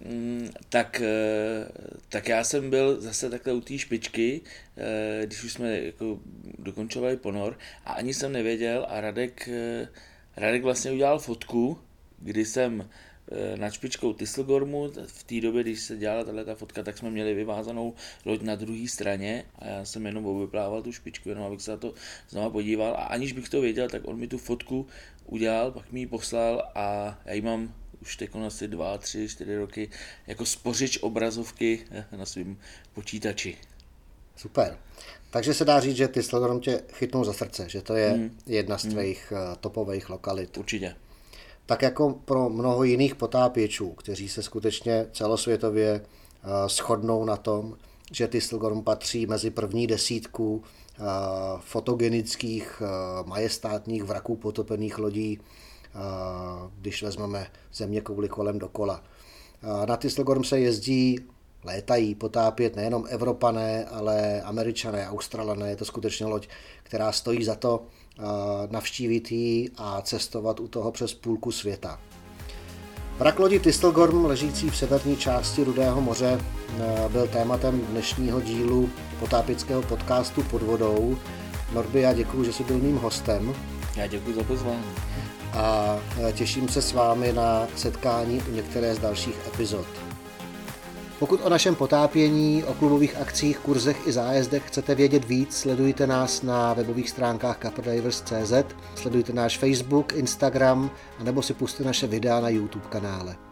[0.00, 1.68] Mm, tak, eh,
[2.08, 4.40] tak já jsem byl zase takhle u té špičky,
[4.76, 6.18] eh, když už jsme jako
[6.58, 9.88] dokončovali ponor a ani jsem nevěděl a Radek, eh,
[10.36, 11.78] Radek vlastně udělal fotku,
[12.18, 12.88] kdy jsem
[13.56, 14.92] nad špičkou Tisselgormu.
[15.06, 18.88] V té době, když se dělala tato fotka, tak jsme měli vyvázanou loď na druhé
[18.88, 21.94] straně a já jsem jenom obyplával tu špičku, jenom abych se na to
[22.28, 24.86] znovu podíval a aniž bych to věděl, tak on mi tu fotku
[25.24, 29.56] udělal, pak mi ji poslal a já ji mám už teď asi dva, tři, čtyři
[29.56, 29.90] roky
[30.26, 31.84] jako spořič obrazovky
[32.16, 32.56] na svém
[32.94, 33.56] počítači.
[34.36, 34.78] Super.
[35.30, 38.38] Takže se dá říct, že ty Sledorm tě chytnou za srdce, že to je hmm.
[38.46, 38.92] jedna z hmm.
[38.92, 39.56] tvých hmm.
[39.60, 40.56] topových lokalit.
[40.58, 40.94] Určitě.
[41.66, 47.76] Tak jako pro mnoho jiných potápěčů, kteří se skutečně celosvětově eh, shodnou na tom,
[48.12, 50.62] že ty Stilgorm patří mezi první desítku
[50.98, 51.02] Eh,
[51.60, 52.88] fotogenických eh,
[53.28, 55.40] majestátních vraků potopených lodí,
[56.80, 59.02] když vezmeme země kouli kolem dokola.
[59.88, 61.18] Na Tistelgorm se jezdí,
[61.64, 65.70] létají, potápět nejenom Evropané, ale Američané, Australané.
[65.70, 66.48] Je to skutečně loď,
[66.82, 67.86] která stojí za to
[68.70, 71.98] navštívit ji a cestovat u toho přes půlku světa.
[73.18, 76.40] Vrak lodi Tistelgorm, ležící v severní části Rudého moře,
[76.78, 78.90] eh, byl tématem dnešního dílu
[79.20, 81.16] potápického podcastu Pod vodou.
[81.72, 83.54] Norby, já děkuji, že jsi byl mým hostem.
[83.96, 84.84] Já děkuji za pozvání.
[85.52, 85.96] A
[86.28, 90.05] eh, těším se s vámi na setkání u některé z dalších epizod.
[91.18, 96.42] Pokud o našem potápění, o klubových akcích, kurzech i zájezdech chcete vědět víc, sledujte nás
[96.42, 98.52] na webových stránkách caperdivers.cz,
[98.94, 103.45] sledujte náš Facebook, Instagram, anebo si puste naše videa na YouTube kanále.